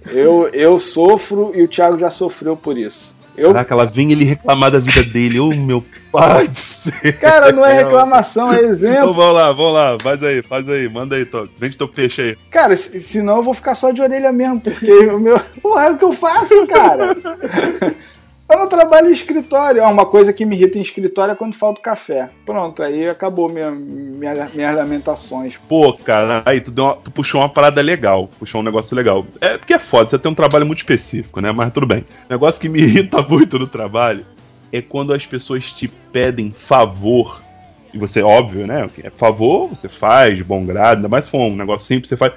Eu, 0.08 0.50
eu 0.54 0.78
sofro 0.78 1.52
e 1.56 1.64
o 1.64 1.68
Thiago 1.68 1.98
já 1.98 2.12
sofreu 2.12 2.56
por 2.56 2.78
isso. 2.78 3.16
Eu... 3.38 3.54
Caraca, 3.54 3.74
ela 3.74 3.86
vem 3.86 4.12
ele 4.12 4.24
reclamar 4.24 4.72
da 4.72 4.80
vida 4.80 5.04
dele. 5.04 5.40
Ô, 5.40 5.50
oh, 5.50 5.56
meu 5.56 5.84
pai 6.12 6.48
do 6.48 6.58
céu. 6.58 6.94
Cara, 7.20 7.52
não 7.52 7.66
é 7.66 7.84
reclamação, 7.84 8.54
é 8.54 8.62
exemplo. 8.62 8.98
Então 8.98 9.14
vamos 9.14 9.36
lá, 9.36 9.52
vamos 9.52 9.74
lá. 9.74 9.98
Faz 10.02 10.24
aí, 10.24 10.42
faz 10.42 10.70
aí. 10.70 10.88
Manda 10.88 11.16
aí, 11.16 11.26
Tô. 11.26 11.48
Vende 11.58 11.78
teu 11.78 11.88
peixe 11.88 12.22
aí. 12.22 12.38
Cara, 12.50 12.76
senão 12.78 13.38
eu 13.38 13.44
vou 13.44 13.54
ficar 13.54 13.76
só 13.76 13.92
de 13.92 14.02
orelha 14.02 14.32
mesmo, 14.32 14.62
porque 14.62 14.92
o 15.08 15.20
meu. 15.20 15.40
Porra, 15.62 15.86
é 15.86 15.92
o 15.92 15.98
que 15.98 16.06
eu 16.06 16.14
faço, 16.14 16.66
cara. 16.68 17.16
Eu 18.48 18.60
não 18.60 18.70
trabalho 18.70 19.10
em 19.10 19.12
escritório. 19.12 19.82
É 19.82 19.88
uma 19.88 20.06
coisa 20.06 20.32
que 20.32 20.46
me 20.46 20.56
irrita 20.56 20.78
em 20.78 20.82
escritório 20.82 21.32
é 21.32 21.36
quando 21.36 21.56
falta 21.56 21.82
café. 21.82 22.30
Pronto, 22.46 22.84
aí 22.84 23.10
acabou 23.10 23.50
minha, 23.50 23.72
minha, 23.72 24.50
minhas 24.54 24.76
lamentações. 24.76 25.58
Pô, 25.68 25.94
cara, 25.94 26.44
aí 26.46 26.62
tu, 26.62 26.72
uma, 26.80 26.96
tu, 26.96 27.10
puxou 27.10 27.42
uma 27.42 27.50
parada 27.50 27.82
legal. 27.82 28.30
Puxou 28.38 28.62
um 28.62 28.64
negócio 28.64 28.96
legal. 28.96 29.26
É 29.42 29.58
porque 29.58 29.74
é 29.74 29.80
foda, 29.80 30.10
você 30.10 30.20
tem 30.20 30.32
um 30.32 30.36
trabalho 30.36 30.66
muito 30.66 30.80
específico, 30.80 31.42
né? 31.42 31.52
Mas 31.52 31.74
tudo 31.74 31.88
bem. 31.88 32.06
O 32.30 32.34
negócio 32.34 32.62
que 32.62 32.70
me 32.70 32.80
irrita 32.84 33.22
muito 33.24 33.58
no 33.58 33.66
trabalho 33.66 34.24
é 34.72 34.80
quando 34.80 35.12
as 35.12 35.26
pessoas 35.26 35.72
te 35.72 35.88
pedem 35.88 36.52
favor. 36.52 37.42
E 37.92 37.98
você, 37.98 38.22
óbvio, 38.22 38.68
né? 38.68 38.88
É 39.04 39.10
favor, 39.10 39.70
você 39.70 39.90
faz 39.90 40.38
de 40.38 40.44
bom 40.44 40.64
grado, 40.66 40.98
ainda 40.98 41.08
mais 41.08 41.26
se 41.26 41.32
for 41.32 41.40
um 41.40 41.56
negócio 41.56 41.88
simples, 41.88 42.10
você 42.10 42.18
faz. 42.18 42.34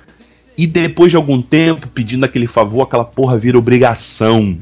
E 0.57 0.67
depois 0.67 1.11
de 1.11 1.17
algum 1.17 1.43
tempo, 1.43 1.87
pedindo 1.89 2.25
aquele 2.25 2.47
favor, 2.47 2.83
aquela 2.83 3.05
porra 3.05 3.37
vira 3.37 3.59
obrigação 3.59 4.59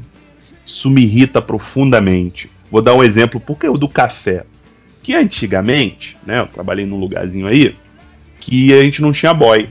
Isso 0.67 0.91
me 0.91 1.01
irrita 1.01 1.41
profundamente. 1.41 2.51
Vou 2.69 2.81
dar 2.81 2.93
um 2.93 3.03
exemplo, 3.03 3.39
porque 3.39 3.67
o 3.67 3.77
do 3.77 3.87
café. 3.87 4.43
Que 5.01 5.15
antigamente, 5.15 6.17
né, 6.25 6.41
eu 6.41 6.47
trabalhei 6.47 6.85
num 6.85 6.99
lugarzinho 6.99 7.47
aí, 7.47 7.73
que 8.41 8.73
a 8.73 8.83
gente 8.83 9.01
não 9.01 9.13
tinha 9.13 9.33
boy, 9.33 9.69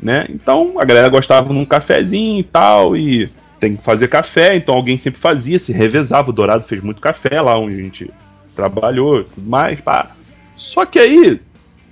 né? 0.00 0.26
Então 0.30 0.80
a 0.80 0.84
galera 0.84 1.10
gostava 1.10 1.52
de 1.52 1.58
um 1.58 1.64
cafezinho 1.66 2.40
e 2.40 2.42
tal, 2.42 2.96
e 2.96 3.28
tem 3.60 3.76
que 3.76 3.82
fazer 3.82 4.08
café, 4.08 4.56
então 4.56 4.74
alguém 4.74 4.96
sempre 4.96 5.20
fazia, 5.20 5.58
se 5.58 5.72
revezava. 5.72 6.30
O 6.30 6.32
Dourado 6.32 6.64
fez 6.64 6.82
muito 6.82 7.02
café 7.02 7.40
lá 7.40 7.58
onde 7.58 7.74
a 7.74 7.82
gente 7.82 8.10
trabalhou 8.56 9.24
tudo 9.24 9.48
mais, 9.48 9.78
pá. 9.80 10.12
Só 10.56 10.86
que 10.86 10.98
aí, 10.98 11.40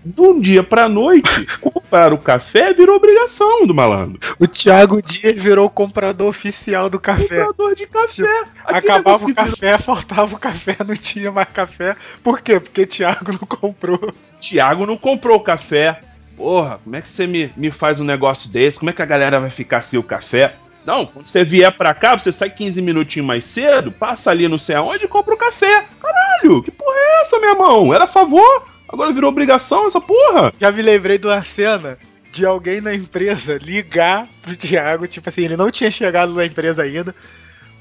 de 0.06 0.20
um 0.20 0.40
dia 0.40 0.62
pra 0.62 0.88
noite, 0.88 1.46
comprar 1.60 2.12
o 2.12 2.18
café 2.18 2.72
virou 2.72 2.96
obrigação 2.96 3.66
do 3.66 3.74
malandro. 3.74 4.20
O 4.38 4.46
Thiago 4.46 5.02
Dias 5.02 5.34
virou 5.34 5.66
o 5.66 5.70
comprador 5.70 6.28
oficial 6.28 6.88
do 6.88 7.00
café. 7.00 7.44
Comprador 7.44 7.74
de 7.74 7.86
café. 7.88 8.44
Acabava 8.64 9.24
o 9.24 9.34
café, 9.34 9.72
virou... 9.72 9.78
faltava 9.82 10.34
o 10.36 10.38
café, 10.38 10.76
não 10.86 10.94
tinha 10.94 11.32
mais 11.32 11.48
café. 11.48 11.96
Por 12.22 12.40
quê? 12.40 12.60
Porque 12.60 12.86
Thiago 12.86 13.32
não 13.32 13.38
comprou. 13.38 14.14
Thiago 14.40 14.86
não 14.86 14.96
comprou 14.96 15.38
o 15.38 15.42
café. 15.42 16.00
Porra, 16.36 16.78
como 16.84 16.94
é 16.94 17.00
que 17.00 17.08
você 17.08 17.26
me, 17.26 17.52
me 17.56 17.70
faz 17.72 17.98
um 17.98 18.04
negócio 18.04 18.48
desse? 18.48 18.78
Como 18.78 18.90
é 18.90 18.92
que 18.92 19.02
a 19.02 19.06
galera 19.06 19.40
vai 19.40 19.50
ficar 19.50 19.80
sem 19.80 19.98
o 19.98 20.04
café? 20.04 20.54
Não, 20.84 21.04
quando 21.04 21.26
você 21.26 21.42
vier 21.42 21.72
pra 21.72 21.92
cá, 21.92 22.16
você 22.16 22.30
sai 22.30 22.48
15 22.48 22.80
minutinhos 22.80 23.26
mais 23.26 23.44
cedo, 23.44 23.90
passa 23.90 24.30
ali 24.30 24.46
não 24.46 24.58
sei 24.58 24.76
aonde 24.76 25.06
e 25.06 25.08
compra 25.08 25.34
o 25.34 25.38
café. 25.38 25.84
Caralho, 26.00 26.62
que 26.62 26.70
porra 26.70 26.94
é 26.96 27.22
essa, 27.22 27.40
meu 27.40 27.50
irmão? 27.50 27.92
Era 27.92 28.04
a 28.04 28.06
favor? 28.06 28.75
Agora 28.88 29.12
virou 29.12 29.30
obrigação 29.30 29.86
essa 29.86 30.00
porra? 30.00 30.52
Já 30.60 30.70
me 30.70 30.82
lembrei 30.82 31.18
de 31.18 31.26
uma 31.26 31.42
cena 31.42 31.98
de 32.30 32.44
alguém 32.44 32.80
na 32.80 32.94
empresa 32.94 33.58
ligar 33.60 34.28
pro 34.42 34.56
Thiago, 34.56 35.08
tipo 35.08 35.28
assim, 35.28 35.42
ele 35.42 35.56
não 35.56 35.70
tinha 35.70 35.90
chegado 35.90 36.34
na 36.34 36.44
empresa 36.44 36.82
ainda. 36.82 37.14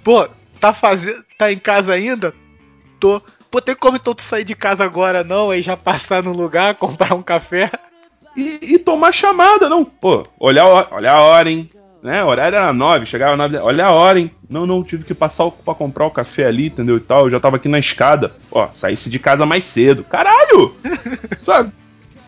Pô, 0.04 0.28
tá 0.60 0.74
fazendo. 0.74 1.24
tá 1.38 1.52
em 1.52 1.60
casa 1.60 1.94
ainda? 1.94 2.34
Tô. 3.00 3.22
Pô, 3.52 3.62
tem 3.62 3.76
como 3.76 3.98
então 3.98 4.14
tu 4.14 4.22
sair 4.22 4.44
de 4.44 4.56
casa 4.56 4.84
agora 4.84 5.24
não? 5.24 5.52
Aí 5.52 5.62
já 5.62 5.78
passar 5.78 6.24
no 6.24 6.32
lugar, 6.32 6.76
comprar 6.80 7.14
um 7.14 7.22
café. 7.22 7.70
E, 8.36 8.60
e 8.62 8.80
tomar 8.80 9.12
chamada, 9.12 9.70
não. 9.70 9.86
Pô, 9.86 10.26
olha 10.40 10.64
a, 10.64 10.88
olha 10.92 11.12
a 11.12 11.22
hora, 11.22 11.50
hein? 11.50 11.70
Né? 12.06 12.24
O 12.24 12.28
horário 12.28 12.56
era 12.56 12.72
nove, 12.72 13.08
chegava 13.08 13.36
nove. 13.36 13.58
Olha 13.58 13.88
a 13.88 13.92
hora, 13.92 14.20
hein? 14.20 14.30
Não, 14.48 14.68
não, 14.68 14.84
tive 14.84 15.04
que 15.04 15.16
passar 15.16 15.50
pra 15.50 15.74
comprar 15.74 16.06
o 16.06 16.12
café 16.12 16.46
ali, 16.46 16.68
entendeu? 16.68 16.98
E 16.98 17.00
tal. 17.00 17.26
Eu 17.26 17.32
já 17.32 17.40
tava 17.40 17.56
aqui 17.56 17.68
na 17.68 17.80
escada. 17.80 18.32
Ó, 18.52 18.68
saísse 18.72 19.10
de 19.10 19.18
casa 19.18 19.44
mais 19.44 19.66
cedo. 19.66 20.04
Caralho! 20.04 20.76
Sabe? 21.40 21.72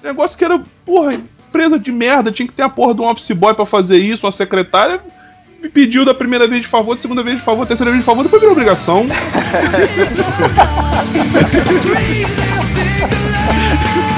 Negócio 0.04 0.36
que 0.36 0.44
era, 0.44 0.60
porra, 0.84 1.14
empresa 1.14 1.78
de 1.78 1.92
merda. 1.92 2.32
Tinha 2.32 2.48
que 2.48 2.56
ter 2.56 2.64
a 2.64 2.70
porra 2.70 2.96
de 2.96 3.02
um 3.02 3.08
office 3.08 3.30
boy 3.32 3.54
pra 3.54 3.68
fazer 3.68 4.00
isso, 4.00 4.26
uma 4.26 4.32
secretária. 4.32 5.00
Me 5.62 5.70
pediu 5.70 6.04
da 6.04 6.14
primeira 6.14 6.48
vez 6.48 6.64
de 6.64 6.68
favor, 6.68 6.96
da 6.96 7.02
segunda 7.02 7.22
vez 7.22 7.38
de 7.38 7.44
favor, 7.44 7.62
da 7.62 7.68
terceira 7.68 7.92
vez 7.92 8.02
de 8.02 8.06
favor, 8.06 8.24
depois 8.24 8.42
virou 8.42 8.54
obrigação. 8.54 9.06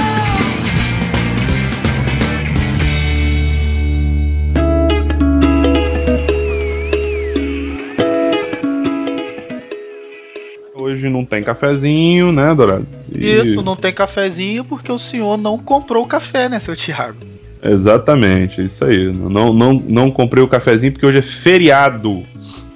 hoje 10.99 11.09
não 11.09 11.25
tem 11.25 11.41
cafezinho, 11.41 12.31
né, 12.31 12.53
Dourado? 12.53 12.85
E... 13.13 13.39
Isso, 13.39 13.61
não 13.61 13.75
tem 13.75 13.93
cafezinho 13.93 14.63
porque 14.63 14.91
o 14.91 14.99
senhor 14.99 15.37
não 15.37 15.57
comprou 15.57 16.03
o 16.03 16.07
café, 16.07 16.49
né, 16.49 16.59
seu 16.59 16.75
Thiago? 16.75 17.17
Exatamente, 17.63 18.65
isso 18.65 18.85
aí. 18.85 19.11
Não, 19.11 19.51
não, 19.51 19.73
não 19.73 20.11
comprei 20.11 20.43
o 20.43 20.47
cafezinho 20.47 20.91
porque 20.93 21.05
hoje 21.05 21.17
é 21.17 21.21
feriado. 21.21 22.23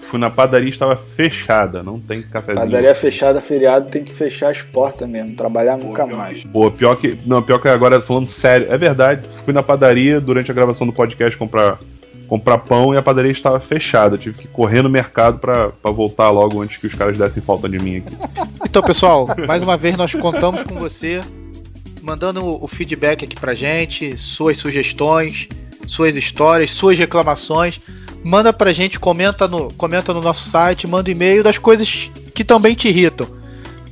Fui 0.10 0.20
na 0.20 0.30
padaria 0.30 0.68
e 0.68 0.72
estava 0.72 0.96
fechada, 0.96 1.82
não 1.82 2.00
tem 2.00 2.22
cafezinho. 2.22 2.66
Padaria 2.66 2.94
fechada, 2.94 3.42
feriado, 3.42 3.90
tem 3.90 4.04
que 4.04 4.14
fechar 4.14 4.50
as 4.50 4.62
portas 4.62 5.10
mesmo, 5.10 5.36
trabalhar 5.36 5.78
Pô, 5.78 5.86
nunca 5.86 6.06
mais. 6.06 6.46
Pô, 6.46 6.70
pior 6.70 6.96
que. 6.96 7.18
Não, 7.26 7.42
pior 7.42 7.58
que 7.60 7.68
agora 7.68 8.02
falando 8.02 8.28
sério, 8.28 8.68
é 8.70 8.78
verdade. 8.78 9.28
Fui 9.44 9.54
na 9.54 9.64
padaria 9.64 10.20
durante 10.20 10.52
a 10.52 10.54
gravação 10.54 10.86
do 10.86 10.94
podcast 10.94 11.36
comprar 11.36 11.80
comprar 12.28 12.58
pão 12.60 12.94
e 12.94 12.98
a 12.98 13.02
padaria 13.02 13.32
estava 13.32 13.60
fechada. 13.60 14.16
Eu 14.16 14.20
tive 14.20 14.38
que 14.38 14.48
correr 14.48 14.82
no 14.82 14.90
mercado 14.90 15.40
para 15.40 15.72
voltar 15.92 16.30
logo 16.30 16.62
antes 16.62 16.78
que 16.78 16.88
os 16.88 16.94
caras 16.94 17.18
dessem 17.18 17.42
falta 17.42 17.68
de 17.70 17.80
mim 17.80 17.98
aqui. 17.98 18.16
Então, 18.66 18.82
pessoal, 18.82 19.28
mais 19.48 19.62
uma 19.64 19.78
vez 19.78 19.96
nós 19.98 20.14
contamos 20.14 20.64
com 20.64 20.76
você, 20.76 21.20
mandando 22.02 22.44
o 22.44 22.68
feedback 22.68 23.26
aqui 23.26 23.36
pra 23.36 23.54
gente, 23.54 24.18
suas 24.18 24.58
sugestões, 24.58 25.48
suas 25.88 26.16
histórias, 26.16 26.72
suas 26.72 26.98
reclamações. 26.98 27.80
Manda 28.24 28.54
pra 28.54 28.72
gente, 28.72 29.00
comenta 29.00 29.48
no, 29.48 29.72
comenta 29.74 30.14
no 30.14 30.22
nosso 30.22 30.50
site, 30.50 30.88
manda 30.88 31.12
e-mail 31.12 31.44
das 31.44 31.58
coisas 31.58 32.10
que 32.34 32.44
também 32.44 32.74
te 32.74 32.88
irritam. 32.88 33.28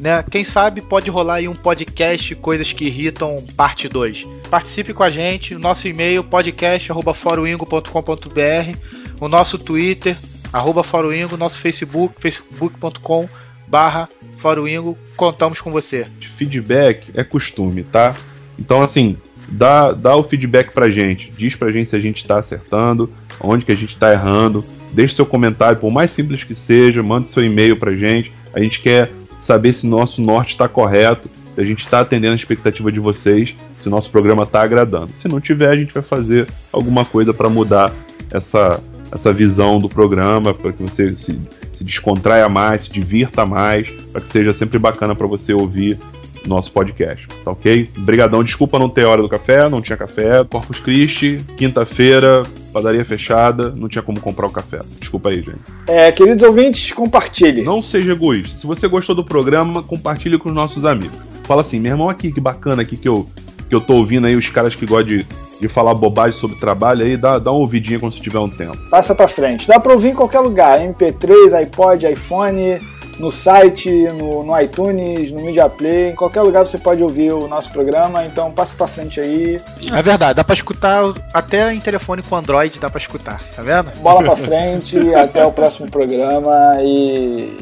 Né? 0.01 0.21
Quem 0.31 0.43
sabe 0.43 0.81
pode 0.81 1.11
rolar 1.11 1.35
aí 1.35 1.47
um 1.47 1.53
podcast 1.53 2.33
Coisas 2.35 2.73
que 2.73 2.85
Irritam, 2.85 3.45
parte 3.55 3.87
2. 3.87 4.27
Participe 4.49 4.95
com 4.95 5.03
a 5.03 5.11
gente, 5.11 5.53
o 5.53 5.59
nosso 5.59 5.87
e-mail 5.87 6.23
podcast@foroingo.com.br, 6.23 8.77
o 9.19 9.27
nosso 9.27 9.59
Twitter 9.59 10.17
arroba 10.51 10.83
Foroingo, 10.83 11.37
nosso 11.37 11.59
Facebook 11.59 12.15
facebook.com 12.19 13.29
barra 13.67 14.09
Foroingo, 14.37 14.97
contamos 15.15 15.61
com 15.61 15.71
você. 15.71 16.07
Feedback 16.35 17.11
é 17.13 17.23
costume, 17.23 17.83
tá? 17.83 18.15
Então 18.57 18.81
assim, 18.81 19.15
dá, 19.47 19.91
dá 19.91 20.15
o 20.15 20.23
feedback 20.23 20.73
pra 20.73 20.89
gente, 20.89 21.31
diz 21.37 21.55
pra 21.55 21.71
gente 21.71 21.91
se 21.91 21.95
a 21.95 21.99
gente 21.99 22.25
tá 22.25 22.39
acertando, 22.39 23.13
onde 23.39 23.65
que 23.65 23.71
a 23.71 23.77
gente 23.77 23.95
tá 23.95 24.11
errando, 24.11 24.65
deixe 24.91 25.15
seu 25.15 25.27
comentário, 25.27 25.77
por 25.77 25.91
mais 25.91 26.09
simples 26.11 26.43
que 26.43 26.55
seja, 26.55 27.03
mande 27.03 27.29
seu 27.29 27.43
e-mail 27.43 27.77
pra 27.77 27.91
gente, 27.91 28.33
a 28.53 28.61
gente 28.61 28.81
quer 28.81 29.09
saber 29.41 29.73
se 29.73 29.87
nosso 29.87 30.21
norte 30.21 30.49
está 30.49 30.69
correto, 30.69 31.29
se 31.53 31.59
a 31.59 31.65
gente 31.65 31.79
está 31.79 31.99
atendendo 31.99 32.33
a 32.33 32.35
expectativa 32.35 32.91
de 32.91 32.99
vocês, 32.99 33.55
se 33.79 33.87
o 33.87 33.91
nosso 33.91 34.09
programa 34.09 34.43
está 34.43 34.61
agradando. 34.61 35.11
Se 35.13 35.27
não 35.27 35.41
tiver, 35.41 35.69
a 35.69 35.75
gente 35.75 35.93
vai 35.93 36.03
fazer 36.03 36.47
alguma 36.71 37.03
coisa 37.03 37.33
para 37.33 37.49
mudar 37.49 37.91
essa, 38.29 38.79
essa 39.11 39.33
visão 39.33 39.79
do 39.79 39.89
programa, 39.89 40.53
para 40.53 40.71
que 40.71 40.81
você 40.81 41.09
se, 41.17 41.37
se 41.73 41.83
descontraia 41.83 42.47
mais, 42.47 42.83
se 42.83 42.91
divirta 42.91 43.45
mais, 43.45 43.89
para 44.11 44.21
que 44.21 44.29
seja 44.29 44.53
sempre 44.53 44.77
bacana 44.77 45.15
para 45.15 45.27
você 45.27 45.53
ouvir 45.53 45.99
nosso 46.45 46.71
podcast, 46.71 47.27
tá 47.43 47.51
ok? 47.51 47.89
Obrigadão, 47.97 48.43
desculpa 48.43 48.79
não 48.79 48.89
ter 48.89 49.05
hora 49.05 49.21
do 49.21 49.29
café, 49.29 49.69
não 49.69 49.81
tinha 49.81 49.97
café. 49.97 50.43
Corpus 50.43 50.79
Christi, 50.79 51.37
quinta-feira, 51.57 52.43
padaria 52.71 53.03
fechada, 53.05 53.71
não 53.75 53.87
tinha 53.87 54.01
como 54.01 54.19
comprar 54.19 54.47
o 54.47 54.51
café. 54.51 54.79
Desculpa 54.99 55.29
aí, 55.29 55.37
gente. 55.37 55.61
É, 55.87 56.11
queridos 56.11 56.43
ouvintes, 56.43 56.91
compartilhe. 56.91 57.63
Não 57.63 57.81
seja 57.81 58.13
egoísta. 58.13 58.57
Se 58.57 58.65
você 58.65 58.87
gostou 58.87 59.15
do 59.15 59.23
programa, 59.23 59.83
compartilhe 59.83 60.37
com 60.37 60.49
os 60.49 60.55
nossos 60.55 60.85
amigos. 60.85 61.17
Fala 61.43 61.61
assim, 61.61 61.79
meu 61.79 61.91
irmão 61.91 62.09
aqui, 62.09 62.31
que 62.31 62.39
bacana 62.39 62.81
aqui 62.81 62.97
que 62.97 63.07
eu, 63.07 63.27
que 63.69 63.75
eu 63.75 63.81
tô 63.81 63.95
ouvindo 63.95 64.27
aí, 64.27 64.35
os 64.35 64.49
caras 64.49 64.75
que 64.75 64.85
gostam 64.85 65.17
de, 65.17 65.27
de 65.59 65.67
falar 65.67 65.93
bobagem 65.93 66.39
sobre 66.39 66.57
trabalho 66.57 67.05
aí, 67.05 67.17
dá, 67.17 67.37
dá 67.37 67.51
uma 67.51 67.59
ouvidinha 67.59 67.99
quando 67.99 68.13
você 68.13 68.21
tiver 68.21 68.39
um 68.39 68.49
tempo. 68.49 68.77
Passa 68.89 69.13
pra 69.13 69.27
frente. 69.27 69.67
Dá 69.67 69.79
pra 69.79 69.93
ouvir 69.93 70.09
em 70.09 70.15
qualquer 70.15 70.39
lugar, 70.39 70.79
MP3, 70.79 71.53
iPod, 71.53 72.05
iPhone 72.05 72.79
no 73.21 73.31
site, 73.31 73.89
no, 73.89 74.43
no 74.43 74.59
iTunes, 74.59 75.31
no 75.31 75.41
Media 75.41 75.69
Play, 75.69 76.09
em 76.09 76.15
qualquer 76.15 76.41
lugar 76.41 76.65
você 76.65 76.77
pode 76.77 77.03
ouvir 77.03 77.31
o 77.31 77.47
nosso 77.47 77.71
programa, 77.71 78.23
então 78.25 78.51
passa 78.51 78.73
pra 78.75 78.87
frente 78.87 79.19
aí. 79.19 79.61
É 79.93 80.01
verdade, 80.01 80.33
dá 80.33 80.43
pra 80.43 80.55
escutar 80.55 81.03
até 81.33 81.71
em 81.71 81.79
telefone 81.79 82.23
com 82.23 82.35
Android, 82.35 82.79
dá 82.79 82.89
pra 82.89 82.99
escutar, 82.99 83.39
tá 83.55 83.61
vendo? 83.61 83.91
Bola 83.99 84.23
pra 84.23 84.35
frente, 84.35 84.97
até 85.13 85.45
o 85.45 85.51
próximo 85.51 85.89
programa 85.89 86.77
e 86.83 87.55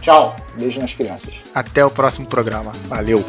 tchau. 0.00 0.34
Beijo 0.58 0.80
nas 0.80 0.92
crianças. 0.92 1.32
Até 1.54 1.84
o 1.84 1.90
próximo 1.90 2.26
programa. 2.26 2.72
Valeu. 2.88 3.24